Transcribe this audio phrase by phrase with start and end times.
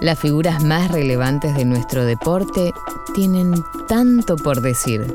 [0.00, 2.72] Las figuras más relevantes de nuestro deporte
[3.14, 3.54] tienen
[3.88, 5.14] tanto por decir.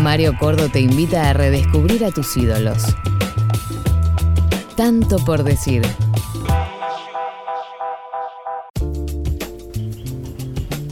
[0.00, 2.82] Mario Cordo te invita a redescubrir a tus ídolos.
[4.76, 5.82] Tanto por decir.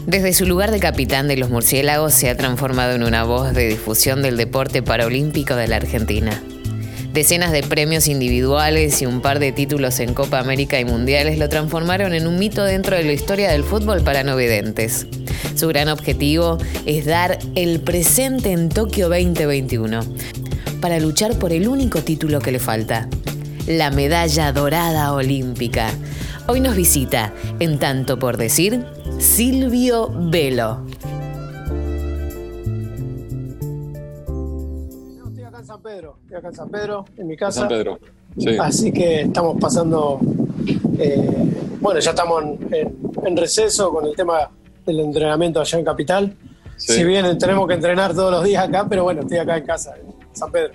[0.07, 3.67] Desde su lugar de capitán de los murciélagos se ha transformado en una voz de
[3.67, 6.41] difusión del deporte paraolímpico de la Argentina.
[7.17, 11.49] Decenas de premios individuales y un par de títulos en Copa América y Mundiales lo
[11.49, 15.07] transformaron en un mito dentro de la historia del fútbol para no videntes.
[15.55, 20.01] Su gran objetivo es dar el presente en Tokio 2021
[20.83, 23.09] para luchar por el único título que le falta,
[23.67, 25.89] la medalla dorada olímpica.
[26.49, 28.85] Hoy nos visita, en tanto por decir,
[29.19, 30.85] Silvio Velo.
[35.87, 37.61] Pedro, estoy acá en San Pedro, en mi casa.
[37.61, 38.01] San Pedro.
[38.59, 40.19] Así que estamos pasando,
[40.99, 41.31] eh,
[41.81, 44.51] bueno, ya estamos en, receso con el tema
[44.85, 46.37] del entrenamiento allá en Capital.
[46.77, 49.95] Si bien tenemos que entrenar todos los días acá, pero bueno, estoy acá en casa,
[49.97, 50.75] en San Pedro.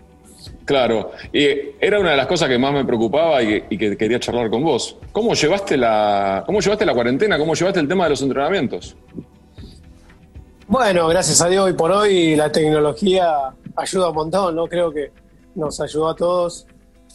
[0.64, 1.46] Claro, y
[1.82, 4.96] era una de las cosas que más me preocupaba y que, quería charlar con vos.
[5.12, 7.38] ¿Cómo llevaste, la, ¿Cómo llevaste la cuarentena?
[7.38, 8.96] ¿Cómo llevaste el tema de los entrenamientos?
[10.68, 14.68] Bueno, gracias a Dios, hoy por hoy la tecnología ayuda un montón, ¿no?
[14.68, 15.12] Creo que
[15.56, 16.66] nos ayudó a todos.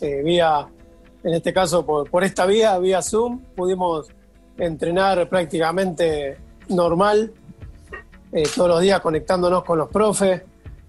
[0.00, 0.66] Eh, vía,
[1.24, 4.08] en este caso, por, esta vía, vía Zoom, pudimos
[4.58, 6.36] entrenar prácticamente
[6.68, 7.32] normal,
[8.32, 10.42] eh, todos los días conectándonos con los profes,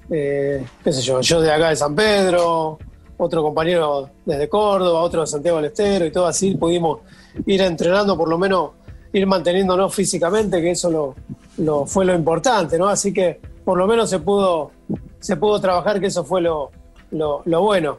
[0.10, 2.78] eh, qué sé yo, yo de acá de San Pedro,
[3.18, 7.00] otro compañero desde Córdoba, otro de Santiago del Estero y todo así, pudimos
[7.45, 8.72] ir entrenando, por lo menos
[9.14, 11.16] ir manteniéndonos físicamente, que eso lo,
[11.58, 12.88] lo fue lo importante, ¿no?
[12.88, 14.72] Así que por lo menos se pudo
[15.20, 16.72] se pudo trabajar, que eso fue lo,
[17.12, 17.98] lo, bueno.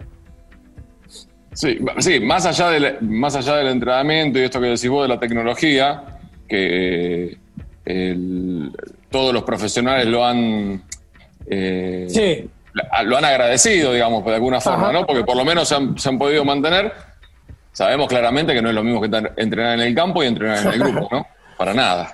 [1.52, 5.14] Sí, sí más, allá del, más allá del entrenamiento y esto que decís vos de
[5.14, 7.36] la tecnología, que
[9.10, 10.82] todos los profesionales lo han,
[11.50, 12.48] eh,
[13.04, 15.04] lo han agradecido, digamos, de alguna forma, ¿no?
[15.04, 16.94] Porque por lo menos se han, se han, podido mantener.
[17.72, 20.72] Sabemos claramente que no es lo mismo que entrenar en el campo y entrenar en
[20.72, 21.26] el grupo, ¿no?
[21.58, 22.10] Para nada.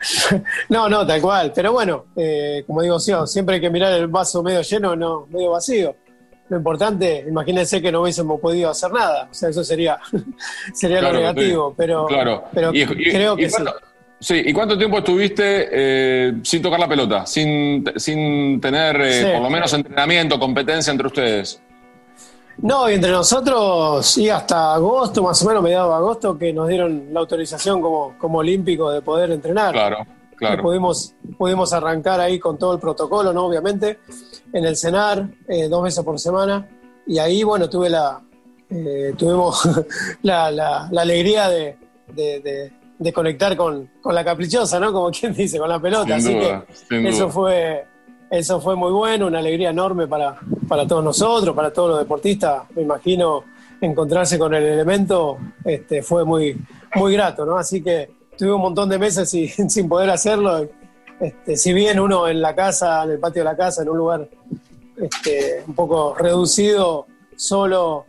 [0.68, 1.52] no, no, tal cual.
[1.54, 5.50] Pero bueno, eh, como digo, siempre hay que mirar el vaso medio lleno, no medio
[5.50, 5.96] vacío.
[6.48, 9.28] Lo importante, imagínense que no hubiésemos podido hacer nada.
[9.30, 9.98] O sea, eso sería,
[10.74, 11.74] sería lo negativo.
[11.76, 12.06] Pero,
[12.52, 13.62] pero creo que sí.
[14.22, 17.24] Sí, ¿y cuánto tiempo estuviste eh, sin tocar la pelota?
[17.24, 21.62] Sin, sin tener eh, por lo menos entrenamiento, competencia entre ustedes.
[22.62, 26.68] No, y entre nosotros, y hasta agosto, más o menos, mediados de agosto, que nos
[26.68, 29.72] dieron la autorización como, como olímpico de poder entrenar.
[29.72, 29.98] Claro,
[30.36, 30.62] claro.
[30.62, 33.46] pudimos, pudimos arrancar ahí con todo el protocolo, ¿no?
[33.46, 34.00] Obviamente,
[34.52, 36.68] en el CENAR, eh, dos veces por semana.
[37.06, 38.20] Y ahí, bueno, tuve la,
[38.68, 39.68] eh, tuvimos
[40.22, 41.78] la, la, alegría de,
[42.08, 44.92] de, conectar con, con, la caprichosa, ¿no?
[44.92, 46.16] Como quien dice, con la pelota.
[46.16, 47.86] Así que eso fue
[48.30, 50.38] eso fue muy bueno, una alegría enorme para,
[50.70, 52.62] para todos nosotros, para todos los deportistas.
[52.76, 53.42] Me imagino
[53.80, 56.56] encontrarse con el elemento este, fue muy,
[56.94, 57.58] muy grato, ¿no?
[57.58, 58.08] Así que
[58.38, 59.28] tuve un montón de meses
[59.68, 60.68] sin, poder hacerlo.
[61.20, 63.98] Este, si bien uno en la casa, en el patio de la casa, en un
[63.98, 64.28] lugar
[64.96, 68.04] este, un poco reducido, solo,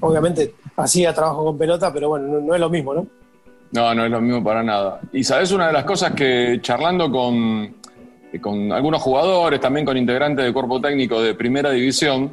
[0.00, 3.06] obviamente hacía trabajo con pelota, pero bueno, no, no, es lo mismo, ¿no?
[3.72, 5.02] No, no es lo mismo para nada.
[5.12, 7.74] Y sabes, una de las cosas que charlando con,
[8.40, 12.30] con algunos jugadores, también con integrantes del cuerpo técnico de primera división,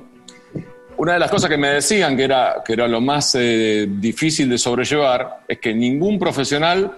[0.98, 4.48] una de las cosas que me decían que era, que era lo más eh, difícil
[4.50, 6.92] de sobrellevar es que ningún profesional,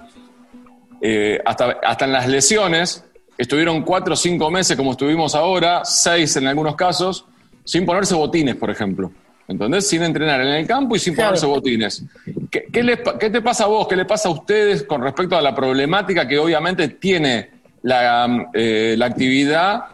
[1.01, 3.05] eh, hasta, hasta en las lesiones,
[3.37, 7.25] estuvieron cuatro o cinco meses como estuvimos ahora, seis en algunos casos,
[7.63, 9.11] sin ponerse botines, por ejemplo.
[9.47, 9.87] ¿Entendés?
[9.87, 12.03] Sin entrenar en el campo y sin ponerse botines.
[12.49, 13.87] ¿Qué, ¿Qué, te pasa a vos?
[13.87, 17.49] ¿Qué le pasa a ustedes con respecto a la problemática que obviamente tiene
[17.83, 19.85] la, eh, la actividad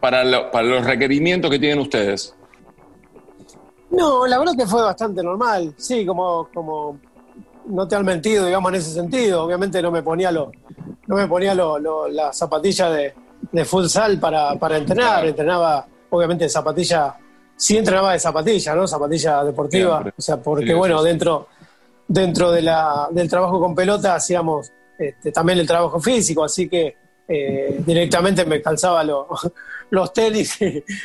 [0.00, 2.34] para, para los requerimientos que tienen ustedes?
[3.90, 5.72] No, la verdad que fue bastante normal.
[5.76, 6.98] Sí, como, como
[7.66, 9.44] no te han mentido, digamos, en ese sentido.
[9.44, 10.52] Obviamente no me ponía lo,
[11.06, 13.14] no me ponía lo, la zapatilla de,
[13.52, 15.24] de futsal para, para entrenar.
[15.24, 17.16] Entrenaba, obviamente, de zapatilla,
[17.56, 18.86] sí entrenaba de zapatilla, ¿no?
[18.86, 20.04] Zapatilla deportiva.
[20.16, 21.48] O sea, porque bueno, dentro,
[22.08, 26.96] dentro de la, del trabajo con pelota hacíamos este, también el trabajo físico, así que
[27.28, 29.04] eh, directamente me calzaba
[29.90, 30.58] los tenis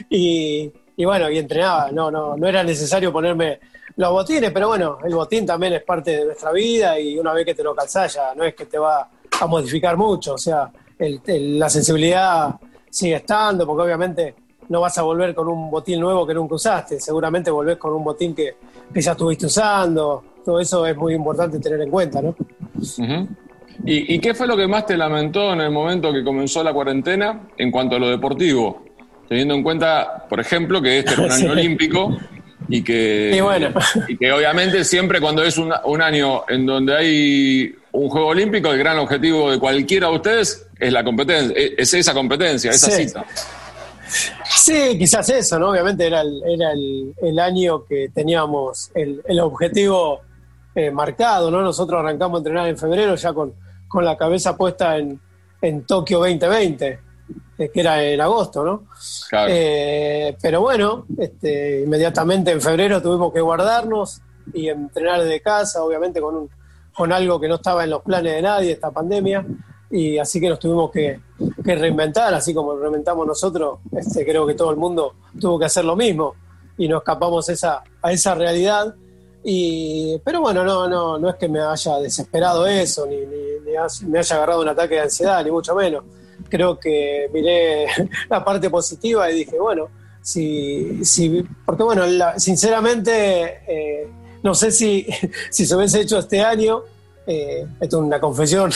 [0.09, 1.91] y, bueno, y entrenaba.
[1.91, 3.59] No, no, no era necesario ponerme
[3.97, 7.45] los botines, pero bueno, el botín también es parte de nuestra vida y una vez
[7.45, 9.09] que te lo calzás ya no es que te va
[9.39, 12.55] a modificar mucho, o sea, la sensibilidad
[12.89, 14.35] sigue estando, porque obviamente
[14.69, 18.03] no vas a volver con un botín nuevo que nunca usaste, seguramente volvés con un
[18.03, 18.55] botín que,
[18.93, 22.35] que ya estuviste usando, todo eso es muy importante tener en cuenta, ¿no?
[23.85, 27.47] ¿Y, qué fue lo que más te lamentó en el momento que comenzó la cuarentena
[27.57, 28.85] en cuanto a lo deportivo?
[29.27, 32.17] Teniendo en cuenta, por ejemplo, que este es un año olímpico
[32.67, 33.41] y que,
[34.07, 38.77] y, que obviamente siempre cuando es un, año en donde hay un Juego Olímpico, el
[38.77, 43.25] gran objetivo de cualquiera de ustedes es la competencia, es esa competencia, esa cita.
[44.45, 45.69] Sí, quizás eso, ¿no?
[45.69, 50.21] Obviamente era el, era el, año que teníamos el, el objetivo
[50.75, 51.61] eh, marcado, ¿no?
[51.61, 53.53] Nosotros arrancamos a entrenar en febrero ya con,
[53.91, 55.19] con la cabeza puesta en,
[55.61, 56.99] en Tokio 2020,
[57.57, 58.83] eh, que era en agosto, ¿no?
[59.47, 64.21] Eh, pero bueno, este, inmediatamente en febrero tuvimos que guardarnos
[64.53, 66.49] y entrenar desde casa, obviamente con, un,
[66.93, 69.45] con algo que no estaba en los planes de nadie, esta pandemia
[69.91, 71.19] y así que nos tuvimos que,
[71.63, 75.97] reinventar, así como reinventamos nosotros, este, creo que todo el mundo tuvo que hacer lo
[75.97, 76.33] mismo
[76.77, 78.95] y nos escapamos esa, a esa realidad.
[79.43, 83.17] Y, pero bueno, no, no, no es que me haya desesperado eso, ni,
[84.07, 86.03] me haya agarrado un ataque de ansiedad, ni mucho menos.
[86.49, 87.87] Creo que miré
[88.29, 89.89] la parte positiva y dije, bueno,
[90.21, 92.03] si, si porque bueno,
[92.37, 94.11] sinceramente, eh,
[94.43, 95.07] no sé si,
[95.49, 96.83] si se hubiese hecho este año,
[97.25, 98.71] eh, esto es una confesión,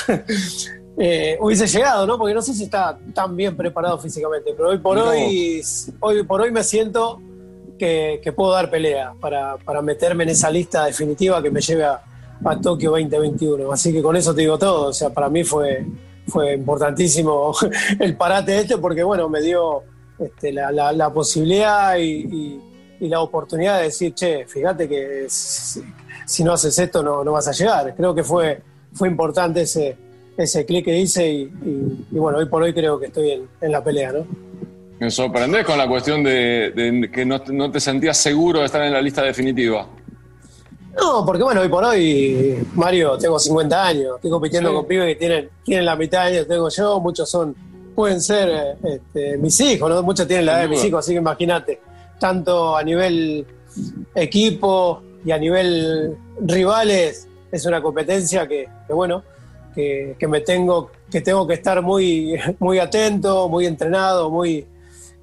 [0.98, 2.18] eh, hubiese llegado, ¿no?
[2.18, 5.62] Porque no sé si está tan bien preparado físicamente, pero hoy por hoy,
[6.00, 7.22] hoy por hoy me siento
[7.78, 12.02] que, puedo dar pelea para, meterme en esa lista definitiva que me lleve a,
[12.62, 13.72] Tokio 2021.
[13.72, 14.90] Así que con eso te digo todo.
[14.90, 15.86] O sea, para mí fue,
[16.28, 17.56] fue importantísimo
[18.00, 19.84] el parate este porque, bueno, me dio
[20.20, 22.62] este, la, posibilidad y,
[23.00, 27.52] la oportunidad de decir, che, fíjate que si, no haces esto no, no vas a
[27.52, 27.96] llegar.
[27.96, 28.62] Creo que fue,
[28.94, 29.98] fue importante ese
[30.38, 31.46] ese clic que hice y,
[32.12, 34.26] bueno, hoy por hoy creo que estoy en, la pelea, ¿no?
[35.00, 39.02] Me sorprendés con la cuestión de, que no, te sentías seguro de estar en la
[39.02, 39.88] lista definitiva.
[40.98, 45.16] No, porque bueno, hoy por hoy, Mario, tengo 50 años, estoy compitiendo con pibes que
[45.16, 47.54] tienen, tienen la mitad de años tengo yo, muchos son,
[47.94, 50.02] pueden ser este, mis hijos, ¿no?
[50.04, 51.82] muchos tienen la edad de mis hijos, así que imagínate,
[52.18, 53.46] tanto a nivel
[54.16, 59.22] equipo y a nivel rivales, es una competencia que, que bueno,
[59.76, 64.66] que, me tengo, que tengo que estar muy, muy atento, muy entrenado, muy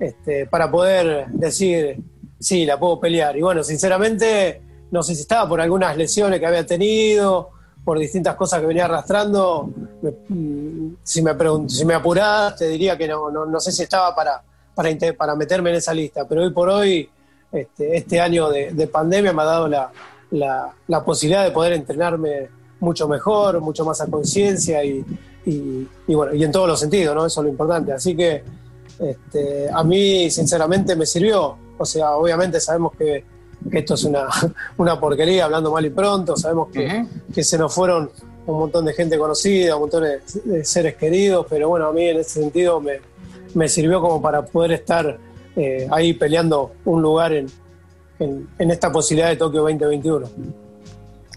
[0.02, 1.96] este, para poder decir,
[2.40, 3.36] sí, la puedo pelear.
[3.36, 4.60] Y bueno, sinceramente,
[4.90, 7.50] no sé si estaba por algunas lesiones que había tenido,
[7.84, 9.70] por distintas cosas que venía arrastrando.
[10.28, 11.30] Mm, si, me
[11.68, 14.42] si me apurás, te diría que no, no, sé si estaba para,
[14.74, 16.26] para, para meterme en esa lista.
[16.26, 17.08] Pero hoy por hoy,
[17.52, 19.92] este, este año de, pandemia me ha dado la,
[20.32, 22.48] la, posibilidad de poder entrenarme
[22.80, 25.04] mucho mejor, mucho más a conciencia y,
[26.08, 27.24] bueno, y en todos los sentidos, ¿no?
[27.24, 27.92] Eso es lo importante.
[27.92, 28.42] Así que
[28.98, 31.56] este, a mí, sinceramente, me sirvió.
[31.78, 33.24] O sea, obviamente sabemos que,
[33.70, 34.28] esto es una,
[34.76, 38.10] una, porquería, hablando mal y pronto, sabemos que, que, se nos fueron
[38.46, 42.18] un montón de gente conocida, un montón de, seres queridos, pero bueno, a mí en
[42.18, 43.00] ese sentido me,
[43.54, 45.18] me sirvió como para poder estar
[45.56, 47.46] eh, ahí peleando un lugar en,
[48.18, 50.28] en, en esta posibilidad de Tokio 2021.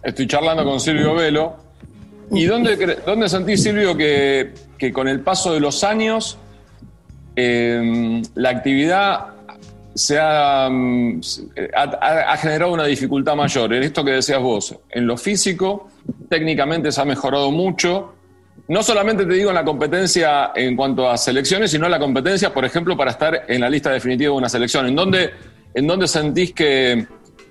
[0.04, 1.66] Estoy charlando con Silvio Velo.
[2.32, 4.54] ¿Y dónde, dónde sentís, Silvio, que,
[4.94, 6.38] con el paso de los años
[7.36, 9.28] em, la actividad
[9.94, 11.22] se mm,
[11.76, 13.74] ha, ha, generado una dificultad mayor?
[13.74, 15.90] En esto que decías vos, en lo físico,
[16.30, 18.14] técnicamente se ha mejorado mucho.
[18.68, 22.54] No solamente te digo en la competencia en cuanto a selecciones, sino en la competencia,
[22.54, 24.88] por ejemplo, para estar en la lista definitiva de una selección.
[24.88, 25.32] ¿En dónde,
[25.74, 27.06] en dónde sentís que,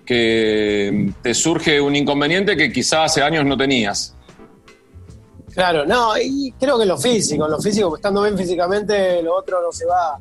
[0.04, 4.13] que te surge un inconveniente que quizás hace años no tenías.
[5.54, 9.70] Claro, no, y creo que lo físico, lo físico, estando bien físicamente, lo otro no
[9.70, 10.18] se va,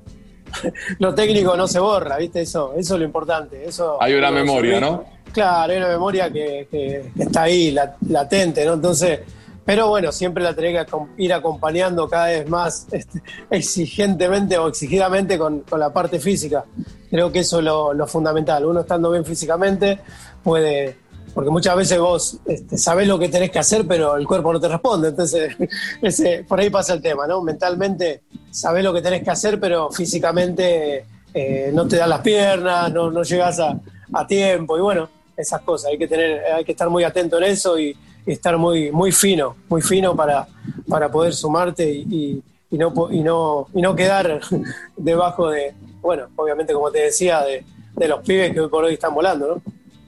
[1.00, 2.42] lo técnico no se borra, ¿viste?
[2.42, 3.66] Eso, eso es lo importante.
[3.66, 5.04] Eso, hay una memoria, ¿no?
[5.32, 7.76] Claro, hay una memoria que, está ahí,
[8.08, 8.74] latente, ¿no?
[8.74, 9.22] Entonces,
[9.66, 15.38] pero bueno, siempre la tenés que ir acompañando cada vez más este, exigentemente o exigidamente
[15.38, 16.66] con, la parte física.
[17.10, 18.66] Creo que eso es lo, fundamental.
[18.66, 20.00] Uno estando bien físicamente
[20.44, 20.98] puede,
[21.34, 24.60] porque muchas veces vos este, sabés lo que tenés que hacer, pero el cuerpo no
[24.60, 25.10] te responde.
[25.10, 25.56] Entonces,
[26.02, 27.42] ese, por ahí pasa el tema, ¿no?
[27.42, 28.22] Mentalmente
[28.52, 33.10] sabés lo que tenés que hacer, pero físicamente eh, no te dan las piernas, no,
[33.10, 33.80] no llegas a,
[34.14, 34.78] a tiempo.
[34.78, 35.92] Y bueno, esas cosas.
[35.92, 39.56] Hay que, tener, hay que estar muy atento en eso y estar muy, muy fino,
[39.68, 40.48] muy fino para,
[40.88, 44.40] para poder sumarte y, no, y, no, y no quedar
[44.98, 47.64] debajo de, bueno, obviamente como te decía, de,
[48.08, 49.62] los pibes que hoy por hoy están volando, ¿no?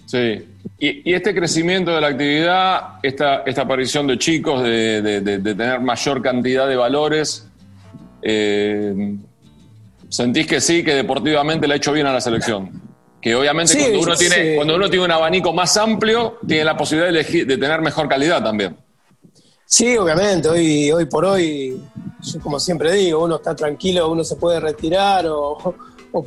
[0.06, 0.44] Sí.
[0.78, 6.68] Y, este crecimiento de la actividad, esta, esta aparición de chicos, de, tener mayor cantidad
[6.68, 7.48] de valores,
[8.22, 9.16] eh,
[10.10, 12.84] ¿sentís que sí, que deportivamente le ha hecho bien a la selección?
[13.22, 17.12] que obviamente cuando, uno tiene, cuando uno tiene un abanico más amplio, tiene la posibilidad
[17.12, 18.78] de, de tener mejor calidad también.
[19.66, 21.82] Sí, obviamente, hoy, hoy por hoy,
[22.22, 25.58] yo como siempre digo, uno está tranquilo, uno se puede retirar o,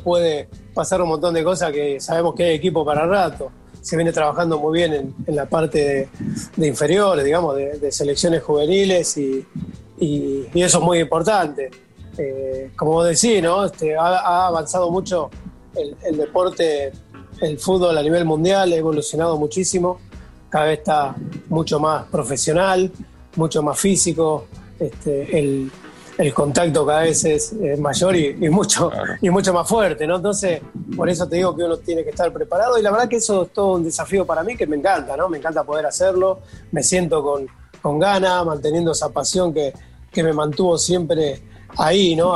[0.03, 3.49] puede pasar un montón de cosas que sabemos que hay equipo para rato.
[3.81, 6.09] Se viene trabajando muy bien en, la parte
[6.55, 9.45] de, inferiores, digamos, de, selecciones juveniles y,
[10.53, 11.69] eso es muy importante.
[12.17, 13.65] Eh, como decís, ¿no?
[13.65, 15.29] Este, ha, avanzado mucho
[15.75, 16.91] el, deporte,
[17.41, 19.99] el fútbol a nivel mundial, ha evolucionado muchísimo,
[20.49, 21.15] cada vez está
[21.47, 22.91] mucho más profesional
[23.35, 24.45] mucho más físico,
[24.79, 25.37] este,
[26.33, 30.17] contacto cada vez es, mayor y, mucho, y mucho más fuerte, ¿no?
[30.17, 30.61] Entonces,
[30.95, 33.43] por eso te digo que uno tiene que estar preparado y la verdad que eso
[33.43, 35.29] es todo un desafío para mí que me encanta, ¿no?
[35.29, 36.39] Me encanta poder hacerlo,
[36.71, 37.47] me siento con,
[37.81, 39.73] con ganas, manteniendo esa pasión que,
[40.21, 41.41] me mantuvo siempre
[41.77, 42.35] ahí, ¿no?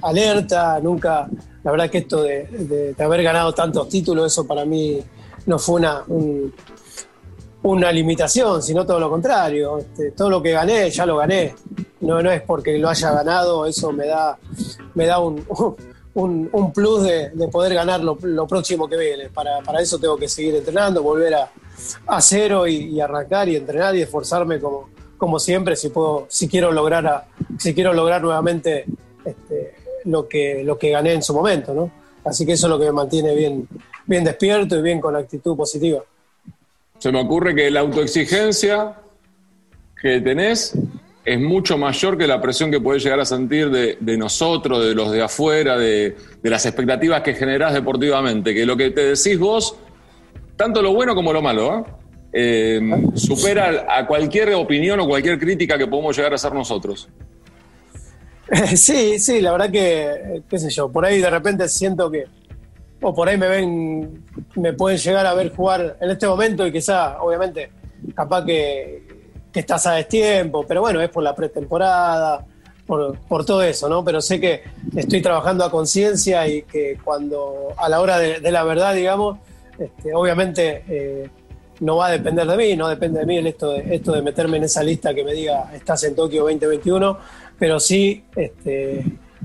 [0.00, 1.28] alerta, nunca,
[1.62, 5.02] la verdad que esto de, haber ganado tantos títulos, eso para mí
[5.44, 6.02] no fue una,
[7.64, 9.78] una limitación, sino todo lo contrario.
[9.78, 11.54] Este, todo lo que gané, ya lo gané.
[12.04, 14.38] No, no es porque lo haya ganado, eso me da,
[14.94, 15.44] me da un,
[16.14, 19.28] un, plus de, poder ganar lo, próximo que viene.
[19.30, 21.50] Para, para, eso tengo que seguir entrenando, volver a,
[22.06, 26.72] a cero y, arrancar y entrenar y esforzarme como, como siempre si puedo, si quiero
[26.72, 27.26] lograr
[27.58, 28.84] si quiero lograr nuevamente
[29.24, 31.90] este, lo que lo que gané en su momento, ¿no?
[32.24, 33.68] Así que eso es lo que me mantiene bien,
[34.06, 36.02] bien despierto y bien con actitud positiva
[37.04, 38.94] se me ocurre que la autoexigencia
[40.00, 40.72] que tenés
[41.24, 45.10] es mucho mayor que la presión que podés llegar a sentir de, nosotros, de los
[45.10, 48.54] de afuera, de, las expectativas que generás deportivamente.
[48.54, 49.76] Que lo que te decís vos,
[50.56, 51.84] tanto lo bueno como lo malo, ¿eh?
[52.36, 52.80] Eh,
[53.14, 57.08] supera a cualquier opinión o cualquier crítica que podemos llegar a hacer nosotros.
[58.76, 62.26] Sí, sí, la verdad que, qué sé yo, por ahí de repente siento que,
[63.00, 64.22] o por ahí me ven,
[64.56, 67.70] me pueden llegar a ver jugar en este momento y quizá, obviamente,
[68.14, 69.03] capaz que,
[69.60, 72.44] estás a destiempo, pero bueno, es por la pretemporada,
[72.86, 74.04] por, todo eso, ¿no?
[74.04, 74.62] Pero sé que
[74.94, 79.38] estoy trabajando a conciencia y que cuando, a la hora de, la verdad, digamos,
[79.78, 81.30] este, obviamente eh,
[81.80, 84.22] no va a depender de mí, no depende de mí el esto de, esto de
[84.22, 87.18] meterme en esa lista que me diga estás en Tokio 2021,
[87.58, 88.98] pero sí este,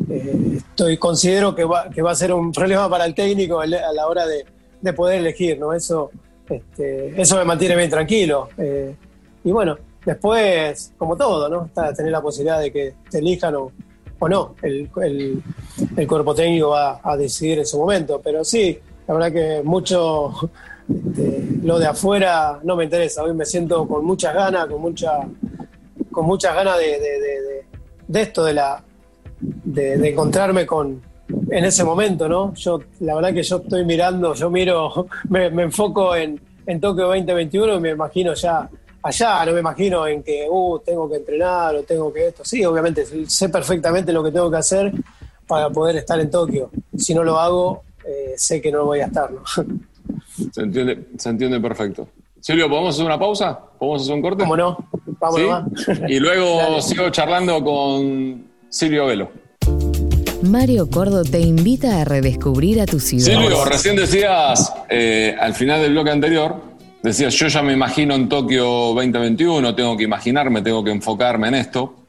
[0.10, 3.68] eh, estoy considero que va, que va a ser un problema para el técnico a
[3.68, 4.46] la hora de,
[4.94, 5.74] poder elegir, ¿no?
[5.74, 6.12] Eso,
[6.50, 8.50] este, eso me mantiene bien tranquilo.
[8.58, 8.96] Eh,
[9.44, 11.70] y bueno, después, como todo, ¿no?
[11.96, 13.72] Tener la posibilidad de que te elijan o,
[14.28, 14.56] no.
[14.62, 14.90] El,
[15.96, 18.20] el, cuerpo técnico va a decidir en su momento.
[18.24, 18.78] Pero sí,
[19.08, 20.50] la verdad que mucho
[20.90, 23.24] este, lo de afuera no me interesa.
[23.24, 25.20] Hoy me siento con muchas ganas, con mucha,
[26.12, 28.84] con muchas ganas de, esto, de la,
[29.40, 31.02] de, encontrarme con
[31.52, 32.54] en ese momento, ¿no?
[32.56, 37.76] Yo, la verdad que yo estoy mirando, yo miro, me, enfoco en, en Tokio 2021
[37.76, 38.68] y me imagino ya
[39.04, 42.44] allá, no me imagino en que, uh, tengo que entrenar o tengo que esto.
[42.46, 44.92] Sí, obviamente, sé perfectamente lo que tengo que hacer
[45.48, 46.70] para poder estar en Tokio.
[46.96, 49.44] Si no lo hago, eh, sé que no voy a estar, ¿no?
[50.54, 52.08] Se entiende, se entiende perfecto.
[52.40, 53.60] Silvio, ¿podemos hacer una pausa?
[53.78, 54.44] ¿Podemos hacer un corte?
[54.44, 54.78] ¿Cómo no?
[55.20, 55.42] Vamos
[56.08, 59.30] Y luego sigo charlando con Silvio Velo.
[60.44, 63.26] Mario Cordo te invita a redescubrir a tu ciudad.
[63.26, 66.69] Silvio, recién decías, eh, al final del bloque anterior,
[67.02, 71.56] decías, yo ya me imagino en Tokio 2021, tengo que imaginarme, tengo que enfocarme en
[71.56, 72.06] esto.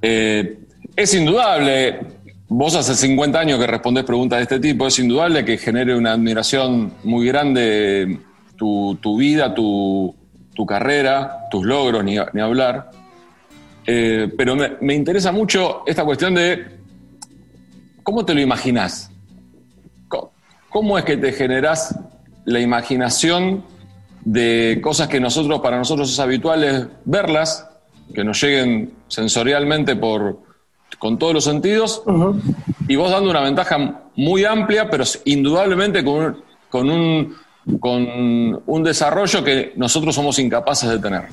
[0.00, 0.58] Eh,
[0.96, 2.00] es indudable,
[2.48, 6.12] vos hace 50 años que respondés preguntas de este tipo, es indudable que genere una
[6.12, 8.18] admiración muy grande
[8.56, 10.14] tu, vida, tu,
[10.66, 12.90] carrera, tus logros, ni hablar.
[13.86, 16.66] Eh, pero me, interesa mucho esta cuestión de
[18.02, 19.10] cómo te lo imaginas.
[20.68, 21.98] ¿Cómo, es que te generás
[22.46, 23.62] la imaginación
[24.24, 27.68] de cosas que nosotros, para nosotros es habitual verlas,
[28.14, 30.40] que nos lleguen sensorialmente por,
[30.98, 32.02] con todos los sentidos,
[32.88, 37.36] y vos dando una ventaja muy amplia, pero indudablemente con con un,
[37.78, 41.28] con un desarrollo que nosotros somos incapaces de tener.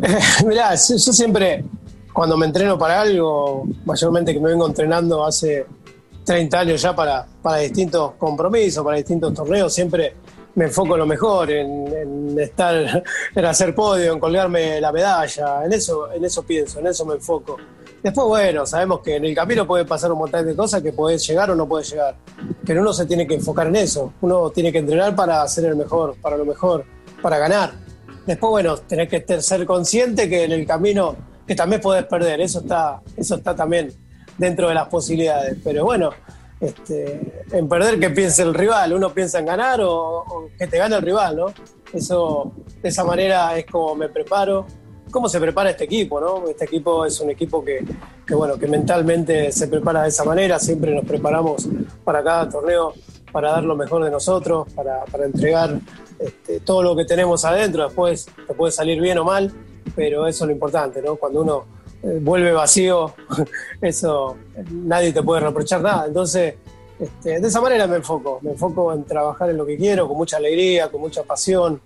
[0.46, 1.64] Mirá, yo, siempre,
[2.12, 5.64] cuando me entreno para algo, mayormente que me vengo entrenando hace
[6.24, 10.14] 30 años ya para, para distintos compromisos, para distintos torneos, siempre
[10.54, 13.02] me enfoco en lo mejor, en, estar,
[13.34, 17.14] en hacer podio, en colgarme la medalla, en eso, en eso pienso, en eso me
[17.14, 17.56] enfoco.
[18.02, 21.26] Después, bueno, sabemos que en el camino puede pasar un montón de cosas que puedes
[21.26, 22.16] llegar o no puedes llegar,
[22.64, 25.76] pero uno se tiene que enfocar en eso, uno tiene que entrenar para ser el
[25.76, 26.84] mejor, para lo mejor,
[27.20, 27.72] para ganar.
[28.26, 31.16] Después, bueno, tenés que ser consciente que en el camino,
[31.46, 33.92] que también podés perder, eso está, eso está también
[34.38, 35.58] dentro de las posibilidades.
[35.62, 36.10] Pero bueno,
[36.60, 40.96] este, en perder que piense el rival, uno piensa en ganar o, que te gane
[40.96, 41.46] el rival, ¿no?
[41.92, 42.52] Eso,
[42.82, 44.66] de esa manera es como me preparo,
[45.10, 46.48] cómo se prepara este equipo, ¿no?
[46.48, 47.82] Este equipo es un equipo que,
[48.34, 51.66] bueno, que mentalmente se prepara de esa manera, siempre nos preparamos
[52.04, 52.92] para cada torneo
[53.32, 55.78] para dar lo mejor de nosotros, para, entregar
[56.18, 59.52] este, todo lo que tenemos adentro, después te puede salir bien o mal,
[59.94, 61.16] pero eso es lo importante, ¿no?
[61.16, 61.64] Cuando uno
[62.02, 63.14] vuelve vacío,
[63.80, 64.36] eso
[64.70, 66.06] nadie te puede reprochar nada.
[66.06, 66.54] Entonces,
[66.98, 70.16] este, de esa manera me enfoco, me enfoco en trabajar en lo que quiero, con
[70.16, 71.80] mucha alegría, con mucha pasión,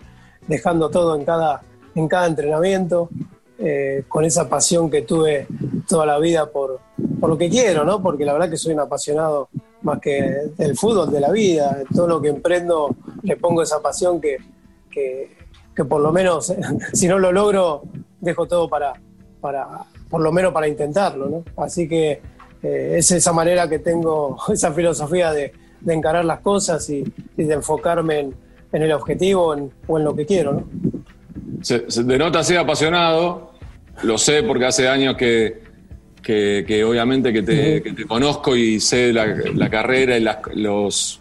[0.47, 1.62] dejando todo en cada,
[1.94, 3.09] en cada entrenamiento,
[3.59, 5.47] eh, con esa pasión que tuve
[5.88, 6.80] toda la vida por,
[7.21, 8.02] por lo que quiero, ¿no?
[8.02, 9.49] Porque la verdad que soy un apasionado
[9.83, 14.21] más que del fútbol, de la vida, todo lo que emprendo le pongo esa pasión
[14.21, 14.38] que,
[14.90, 15.37] que,
[15.76, 16.52] que por lo menos,
[16.92, 17.83] si no lo logro,
[18.21, 18.94] dejo todo para,
[19.40, 19.68] para,
[20.08, 21.44] por lo menos para intentarlo, ¿no?
[21.62, 22.20] Así que
[22.62, 25.52] eh, es esa manera que tengo, esa filosofía de,
[25.87, 27.04] encarar las cosas y,
[27.37, 28.34] de enfocarme en,
[28.73, 29.54] el objetivo
[29.87, 30.64] o en lo que quiero, ¿no?
[31.62, 33.52] Se, se denota ser apasionado,
[34.02, 35.62] lo sé porque hace años que,
[36.25, 41.20] que, obviamente que te, conozco y sé la, carrera y las, los,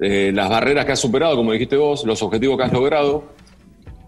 [0.00, 3.24] eh, las barreras que has superado, como dijiste vos, los objetivos que has logrado.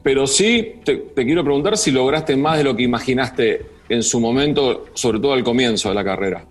[0.03, 4.87] Pero sí te, quiero preguntar si lograste más de lo que imaginaste en su momento,
[4.95, 6.45] sobre todo al comienzo de la carrera.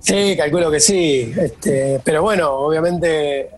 [0.00, 1.32] Sí, calculo que sí.
[1.36, 3.48] Este, pero bueno, obviamente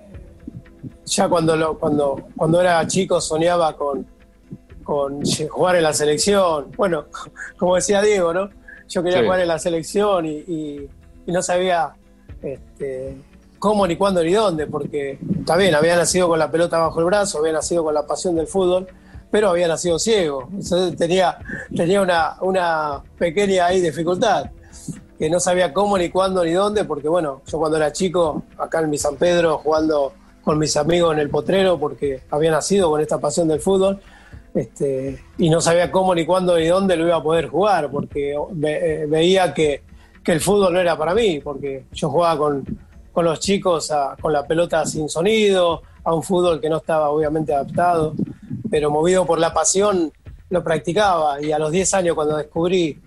[1.04, 4.06] ya cuando, lo, cuando, cuando era chico soñaba con,
[4.84, 6.70] con jugar en la selección.
[6.76, 7.06] Bueno,
[7.58, 8.48] como decía Diego, ¿no?
[8.88, 10.88] Yo quería jugar en la selección y,
[11.26, 11.92] no sabía
[12.40, 13.16] este,
[13.58, 17.06] cómo, ni cuándo, ni dónde, porque está bien, había nacido con la pelota bajo el
[17.06, 18.86] brazo, había nacido con la pasión del fútbol,
[19.30, 20.48] pero había nacido ciego.
[20.96, 21.38] Tenía,
[21.74, 24.50] tenía una, una pequeña dificultad,
[25.18, 28.80] que no sabía cómo, ni cuándo, ni dónde, porque bueno, yo cuando era chico, acá
[28.80, 33.00] en mi San Pedro, jugando con mis amigos en el potrero, porque había nacido con
[33.00, 34.00] esta pasión del fútbol,
[34.54, 38.34] este, y no sabía cómo, ni cuándo, ni dónde lo iba a poder jugar, porque
[38.34, 39.82] eh, veía que,
[40.22, 42.64] que el fútbol no era para mí, porque yo jugaba con,
[43.12, 47.52] con los chicos con la pelota sin sonido, a un fútbol que no estaba obviamente
[47.52, 48.14] adaptado,
[48.70, 50.12] pero movido por la pasión
[50.48, 53.00] lo practicaba y a los 10 años cuando descubrí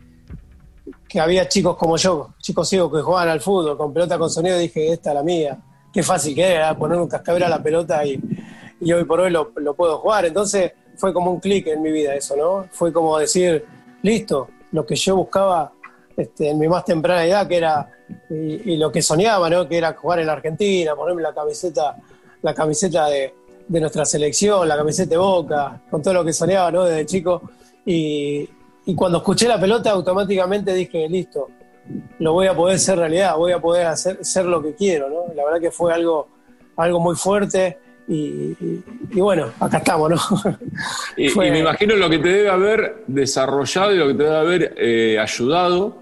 [1.07, 4.57] que había chicos como yo, chicos ciegos que jugaban al fútbol con pelota con sonido,
[4.57, 5.57] dije, esta es la mía.
[5.91, 8.19] Qué fácil que era poner un cascabel a la pelota y,
[8.79, 10.25] y hoy por hoy lo, puedo jugar.
[10.25, 12.67] Entonces fue como un clic en mi vida eso, ¿no?
[12.71, 13.65] Fue como decir,
[14.03, 15.73] listo, lo que yo buscaba
[16.15, 17.89] este, en mi más temprana edad, que era
[18.29, 19.67] y, lo que soñaba, ¿no?
[19.67, 21.97] Que era jugar en la Argentina, ponerme la camiseta,
[22.41, 23.33] la camiseta de,
[23.69, 26.83] nuestra selección, la camiseta de Boca, con todo lo que soñaba, ¿no?
[26.83, 27.43] Desde chico.
[27.85, 28.49] Y,
[28.95, 31.49] cuando escuché la pelota, automáticamente dije, listo,
[32.17, 35.33] lo voy a poder ser realidad, voy a poder hacer ser lo que quiero, ¿no?
[35.35, 36.27] La verdad que fue algo,
[36.75, 37.77] algo muy fuerte.
[38.07, 38.55] Y,
[39.11, 40.17] bueno, acá estamos, ¿no?
[41.15, 44.73] y, me imagino lo que te debe haber desarrollado y lo que te debe haber
[44.77, 46.01] eh, ayudado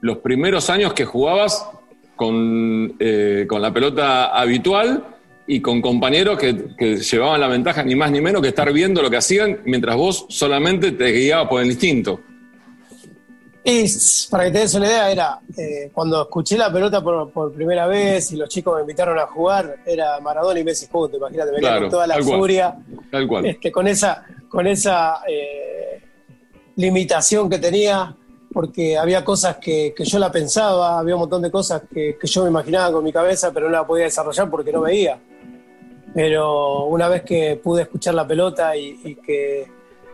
[0.00, 1.68] los primeros años que jugabas
[2.16, 5.11] con, eh, con la pelota habitual
[5.46, 9.10] y con compañeros que, llevaban la ventaja ni más ni menos que estar viendo lo
[9.10, 12.20] que hacían mientras vos solamente te guiabas por el instinto.
[13.64, 13.84] Y
[14.28, 18.32] para que te des una idea, era eh, cuando escuché la pelota por, primera vez
[18.32, 21.88] y los chicos me invitaron a jugar, era Maradona y Messi juntos, imagínate, venía con
[21.88, 22.76] toda la furia,
[23.10, 23.46] tal cual.
[23.46, 26.02] Este, con esa, con esa eh,
[26.74, 28.16] limitación que tenía,
[28.52, 32.50] porque había cosas que, yo la pensaba, había un montón de cosas que, yo me
[32.50, 35.20] imaginaba con mi cabeza, pero no la podía desarrollar porque no veía.
[36.14, 39.70] Pero una vez que pude escuchar la pelota y, que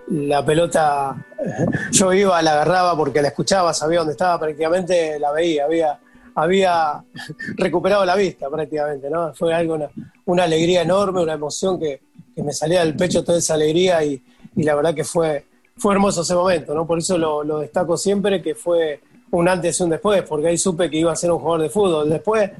[0.09, 1.27] la pelota
[1.93, 5.99] yo iba, la agarraba porque la escuchaba, sabía dónde estaba, prácticamente la veía, había,
[6.35, 7.05] había
[7.57, 9.35] recuperado la vista prácticamente, ¿no?
[9.35, 9.79] Fue algo,
[10.27, 12.01] una, alegría enorme, una emoción que,
[12.37, 14.23] me salía del pecho toda esa alegría y
[14.55, 15.45] la verdad que fue,
[15.79, 16.87] fue hermoso ese momento, ¿no?
[16.87, 20.91] Por eso lo, destaco siempre, que fue un antes y un después, porque ahí supe
[20.91, 22.11] que iba a ser un jugador de fútbol.
[22.11, 22.51] Después,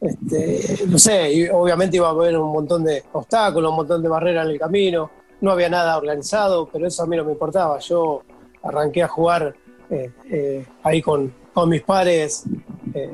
[0.00, 4.46] este, no sé, obviamente iba a haber un montón de obstáculos, un montón de barreras
[4.46, 7.78] en el camino, no había nada organizado, pero eso a mí no me importaba.
[7.78, 8.22] Yo
[8.62, 9.54] arranqué a jugar
[9.90, 12.44] eh, eh, ahí con, con, mis pares
[12.92, 13.10] eh,